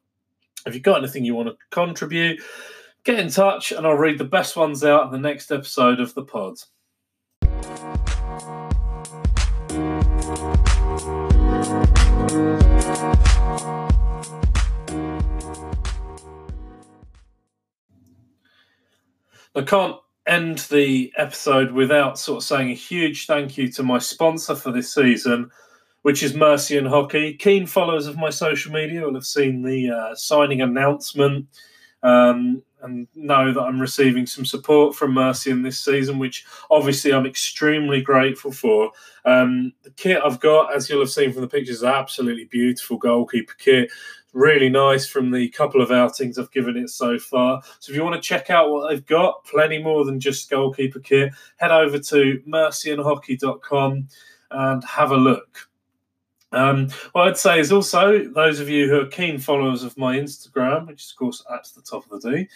If 0.66 0.74
you've 0.74 0.82
got 0.82 0.98
anything 0.98 1.24
you 1.24 1.34
want 1.34 1.48
to 1.48 1.56
contribute, 1.70 2.40
get 3.04 3.18
in 3.18 3.30
touch 3.30 3.72
and 3.72 3.86
I'll 3.86 3.94
read 3.94 4.18
the 4.18 4.24
best 4.24 4.56
ones 4.56 4.84
out 4.84 5.06
in 5.06 5.12
the 5.12 5.18
next 5.18 5.50
episode 5.50 6.00
of 6.00 6.14
the 6.14 6.22
pod. 6.22 6.58
I 19.56 19.62
can't 19.62 19.96
end 20.26 20.58
the 20.70 21.12
episode 21.16 21.72
without 21.72 22.18
sort 22.18 22.38
of 22.38 22.44
saying 22.44 22.70
a 22.70 22.74
huge 22.74 23.26
thank 23.26 23.58
you 23.58 23.70
to 23.72 23.82
my 23.82 23.98
sponsor 23.98 24.54
for 24.54 24.72
this 24.72 24.92
season, 24.92 25.50
which 26.02 26.22
is 26.22 26.34
Mercian 26.34 26.86
Hockey. 26.86 27.34
Keen 27.34 27.66
followers 27.66 28.06
of 28.06 28.16
my 28.16 28.30
social 28.30 28.72
media 28.72 29.02
will 29.02 29.14
have 29.14 29.26
seen 29.26 29.62
the 29.62 29.90
uh, 29.90 30.14
signing 30.14 30.62
announcement 30.62 31.46
um, 32.02 32.62
and 32.82 33.08
know 33.14 33.52
that 33.52 33.60
I'm 33.60 33.80
receiving 33.80 34.26
some 34.26 34.44
support 34.44 34.94
from 34.94 35.14
Mercian 35.14 35.62
this 35.62 35.78
season, 35.78 36.18
which 36.18 36.44
obviously 36.70 37.12
I'm 37.12 37.26
extremely 37.26 38.00
grateful 38.00 38.52
for. 38.52 38.92
Um, 39.24 39.72
the 39.82 39.90
kit 39.90 40.20
I've 40.24 40.40
got, 40.40 40.74
as 40.74 40.88
you'll 40.88 41.00
have 41.00 41.10
seen 41.10 41.32
from 41.32 41.42
the 41.42 41.48
pictures, 41.48 41.76
is 41.76 41.84
absolutely 41.84 42.44
beautiful 42.44 42.98
goalkeeper 42.98 43.54
kit 43.58 43.90
really 44.34 44.68
nice 44.68 45.06
from 45.06 45.30
the 45.30 45.48
couple 45.50 45.80
of 45.80 45.90
outings 45.90 46.38
I've 46.38 46.50
given 46.50 46.76
it 46.76 46.90
so 46.90 47.18
far. 47.18 47.62
So 47.78 47.90
if 47.90 47.96
you 47.96 48.04
want 48.04 48.16
to 48.16 48.28
check 48.28 48.50
out 48.50 48.70
what 48.70 48.90
they've 48.90 49.06
got, 49.06 49.44
plenty 49.44 49.82
more 49.82 50.04
than 50.04 50.20
just 50.20 50.50
goalkeeper 50.50 51.00
kit, 51.00 51.32
head 51.56 51.70
over 51.70 51.98
to 51.98 52.42
mercianhockey.com 52.46 54.08
and 54.50 54.84
have 54.84 55.10
a 55.12 55.16
look. 55.16 55.68
Um, 56.52 56.88
what 57.12 57.28
I'd 57.28 57.36
say 57.36 57.58
is 57.58 57.72
also 57.72 58.28
those 58.28 58.60
of 58.60 58.68
you 58.68 58.88
who 58.88 59.00
are 59.00 59.06
keen 59.06 59.38
followers 59.38 59.82
of 59.82 59.96
my 59.98 60.16
Instagram, 60.16 60.86
which 60.86 61.04
is 61.04 61.10
of 61.10 61.16
course 61.16 61.44
at 61.52 61.68
the 61.74 61.82
top 61.82 62.10
of 62.10 62.20
the 62.20 62.30
D, 62.30 62.48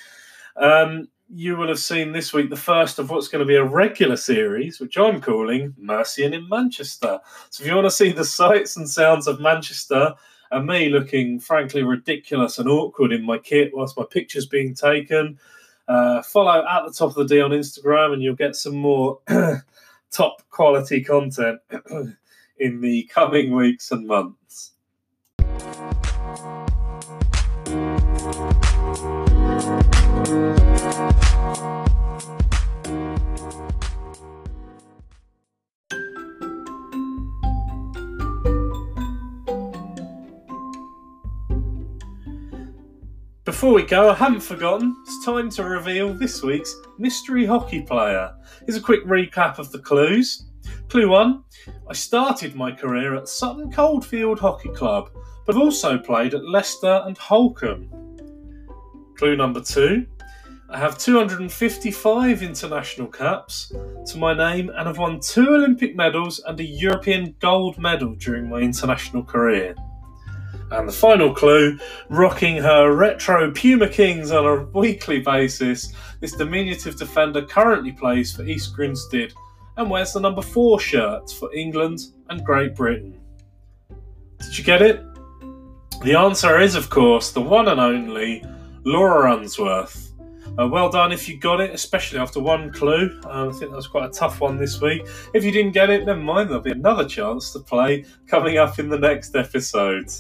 um, 0.56 1.08
you 1.30 1.56
will 1.56 1.68
have 1.68 1.78
seen 1.78 2.12
this 2.12 2.32
week 2.32 2.48
the 2.48 2.56
first 2.56 2.98
of 2.98 3.10
what's 3.10 3.28
going 3.28 3.40
to 3.40 3.46
be 3.46 3.56
a 3.56 3.64
regular 3.64 4.16
series, 4.16 4.80
which 4.80 4.96
I'm 4.96 5.20
calling 5.20 5.74
Mercian 5.76 6.32
in 6.32 6.48
Manchester. 6.48 7.20
So 7.50 7.62
if 7.62 7.68
you 7.68 7.74
want 7.74 7.86
to 7.86 7.90
see 7.90 8.12
the 8.12 8.24
sights 8.24 8.76
and 8.76 8.88
sounds 8.88 9.26
of 9.26 9.40
Manchester, 9.40 10.14
and 10.50 10.66
me 10.66 10.88
looking 10.88 11.40
frankly 11.40 11.82
ridiculous 11.82 12.58
and 12.58 12.68
awkward 12.68 13.12
in 13.12 13.24
my 13.24 13.38
kit 13.38 13.72
whilst 13.74 13.98
my 13.98 14.04
picture's 14.11 14.46
being 14.46 14.74
taken. 14.74 15.38
Uh, 15.87 16.22
follow 16.22 16.64
at 16.66 16.84
the 16.87 16.92
top 16.92 17.11
of 17.11 17.14
the 17.14 17.24
D 17.24 17.40
on 17.40 17.50
Instagram, 17.50 18.12
and 18.12 18.22
you'll 18.22 18.34
get 18.34 18.56
some 18.56 18.76
more 18.76 19.20
top 20.11 20.42
quality 20.50 21.02
content 21.02 21.61
in 22.58 22.80
the 22.80 23.04
coming 23.04 23.54
weeks 23.54 23.90
and 23.90 24.06
months. 24.06 24.72
Before 43.48 43.72
we 43.72 43.82
go, 43.82 44.11
I 44.11 44.14
haven't 44.14 44.42
forgotten, 44.42 44.94
it's 45.06 45.24
time 45.24 45.48
to 45.52 45.64
reveal 45.64 46.12
this 46.12 46.42
week's 46.42 46.76
mystery 46.98 47.46
hockey 47.46 47.80
player. 47.80 48.34
Here's 48.66 48.76
a 48.76 48.80
quick 48.82 49.02
recap 49.06 49.58
of 49.58 49.72
the 49.72 49.78
clues. 49.78 50.50
Clue 50.90 51.08
1 51.08 51.42
I 51.88 51.94
started 51.94 52.54
my 52.54 52.70
career 52.70 53.14
at 53.14 53.26
Sutton 53.26 53.72
Coldfield 53.72 54.38
Hockey 54.38 54.68
Club, 54.68 55.08
but 55.46 55.56
I've 55.56 55.62
also 55.62 55.96
played 55.96 56.34
at 56.34 56.44
Leicester 56.44 57.02
and 57.06 57.16
Holcombe. 57.16 57.88
Clue 59.16 59.34
number 59.34 59.62
2 59.62 60.04
I 60.68 60.78
have 60.78 60.98
255 60.98 62.42
international 62.42 63.06
caps 63.06 63.72
to 64.08 64.18
my 64.18 64.34
name 64.34 64.68
and 64.76 64.87
have 64.87 64.98
won 64.98 65.20
two 65.20 65.48
Olympic 65.48 65.96
medals 65.96 66.38
and 66.46 66.61
a 66.61 66.64
European 66.64 67.34
gold 67.38 67.78
medal 67.78 68.14
during 68.16 68.50
my 68.50 68.58
international 68.58 69.24
career. 69.24 69.74
And 70.70 70.88
the 70.88 70.92
final 70.92 71.35
clue 71.35 71.78
rocking 72.11 72.57
her 72.59 72.95
retro 72.95 73.51
Puma 73.51 73.88
Kings 73.88 74.30
on 74.30 74.45
a 74.45 74.64
weekly 74.78 75.20
basis, 75.20 75.92
this 76.20 76.32
diminutive 76.32 76.97
defender 76.97 77.42
currently 77.42 77.92
plays 77.92 78.34
for 78.34 78.45
East 78.45 78.74
Grinstead 78.74 79.32
and 79.78 79.88
wears 79.88 80.12
the 80.12 80.20
number 80.20 80.42
four 80.42 80.78
shirt 80.78 81.30
for 81.30 81.55
England 81.55 82.01
and 82.28 82.45
Great 82.45 82.74
Britain. 82.74 83.18
Did 84.40 84.59
you 84.59 84.64
get 84.64 84.82
it? 84.82 85.03
The 86.05 86.14
answer 86.14 86.61
is, 86.61 86.74
of 86.74 86.90
course, 86.90 87.32
the 87.32 87.40
one 87.40 87.68
and 87.68 87.80
only 87.80 88.45
Laura 88.84 89.36
Unsworth. 89.36 90.12
Uh, 90.59 90.66
well 90.66 90.90
done 90.90 91.12
if 91.12 91.28
you 91.28 91.38
got 91.38 91.61
it, 91.61 91.72
especially 91.72 92.18
after 92.18 92.40
one 92.40 92.72
clue. 92.72 93.20
Uh, 93.24 93.49
I 93.49 93.53
think 93.53 93.70
that 93.70 93.76
was 93.76 93.86
quite 93.86 94.09
a 94.09 94.12
tough 94.12 94.40
one 94.40 94.57
this 94.57 94.80
week. 94.80 95.07
If 95.32 95.45
you 95.45 95.53
didn't 95.53 95.72
get 95.72 95.90
it, 95.90 96.05
never 96.05 96.20
mind, 96.20 96.51
there'll 96.51 96.62
be 96.62 96.72
another 96.72 97.07
chance 97.09 97.53
to 97.53 97.61
play 97.61 98.05
coming 98.26 98.59
up 98.59 98.78
in 98.78 98.88
the 98.88 98.99
next 98.99 99.36
episode. 99.36 100.11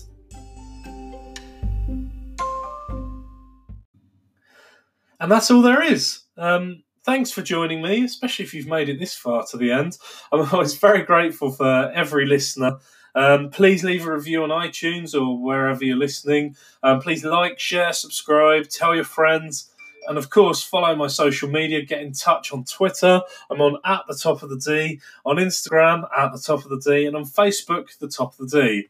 And 5.20 5.30
that's 5.30 5.50
all 5.50 5.62
there 5.62 5.82
is. 5.82 6.20
Um, 6.36 6.82
thanks 7.04 7.30
for 7.30 7.42
joining 7.42 7.82
me, 7.82 8.04
especially 8.04 8.44
if 8.44 8.54
you've 8.54 8.66
made 8.66 8.88
it 8.88 8.98
this 8.98 9.14
far 9.14 9.44
to 9.50 9.56
the 9.56 9.72
end. 9.72 9.98
I'm 10.32 10.48
always 10.52 10.74
very 10.74 11.02
grateful 11.02 11.50
for 11.50 11.90
every 11.92 12.26
listener. 12.26 12.78
Um, 13.14 13.50
please 13.50 13.82
leave 13.82 14.06
a 14.06 14.12
review 14.12 14.44
on 14.44 14.50
iTunes 14.50 15.14
or 15.14 15.42
wherever 15.42 15.84
you're 15.84 15.96
listening. 15.96 16.54
Um, 16.82 17.00
please 17.00 17.24
like, 17.24 17.58
share, 17.58 17.92
subscribe, 17.92 18.68
tell 18.68 18.94
your 18.94 19.04
friends. 19.04 19.70
And 20.06 20.16
of 20.16 20.30
course, 20.30 20.62
follow 20.62 20.94
my 20.94 21.08
social 21.08 21.48
media. 21.48 21.84
Get 21.84 22.00
in 22.00 22.12
touch 22.12 22.52
on 22.52 22.64
Twitter. 22.64 23.20
I'm 23.50 23.60
on 23.60 23.78
at 23.84 24.02
the 24.06 24.14
top 24.14 24.42
of 24.42 24.48
the 24.48 24.56
D, 24.56 25.00
on 25.26 25.36
Instagram 25.36 26.08
at 26.16 26.32
the 26.32 26.38
top 26.38 26.64
of 26.64 26.70
the 26.70 26.80
D, 26.80 27.06
and 27.06 27.16
on 27.16 27.24
Facebook, 27.24 27.98
the 27.98 28.08
top 28.08 28.38
of 28.38 28.48
the 28.48 28.62
D. 28.62 28.88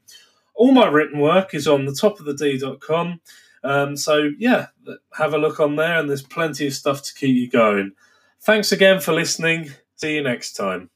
All 0.54 0.72
my 0.72 0.86
written 0.86 1.20
work 1.20 1.54
is 1.54 1.66
on 1.66 1.86
the 1.86 1.94
top 1.94 2.20
of 2.20 2.26
the 2.26 2.34
D.com. 2.34 3.20
Um, 3.64 3.96
so, 3.96 4.30
yeah, 4.38 4.68
have 5.14 5.34
a 5.34 5.38
look 5.38 5.60
on 5.60 5.76
there, 5.76 5.98
and 5.98 6.08
there's 6.08 6.22
plenty 6.22 6.66
of 6.66 6.74
stuff 6.74 7.02
to 7.04 7.14
keep 7.14 7.36
you 7.36 7.48
going. 7.50 7.92
Thanks 8.40 8.72
again 8.72 9.00
for 9.00 9.12
listening. 9.12 9.72
See 9.96 10.14
you 10.14 10.22
next 10.22 10.52
time. 10.52 10.90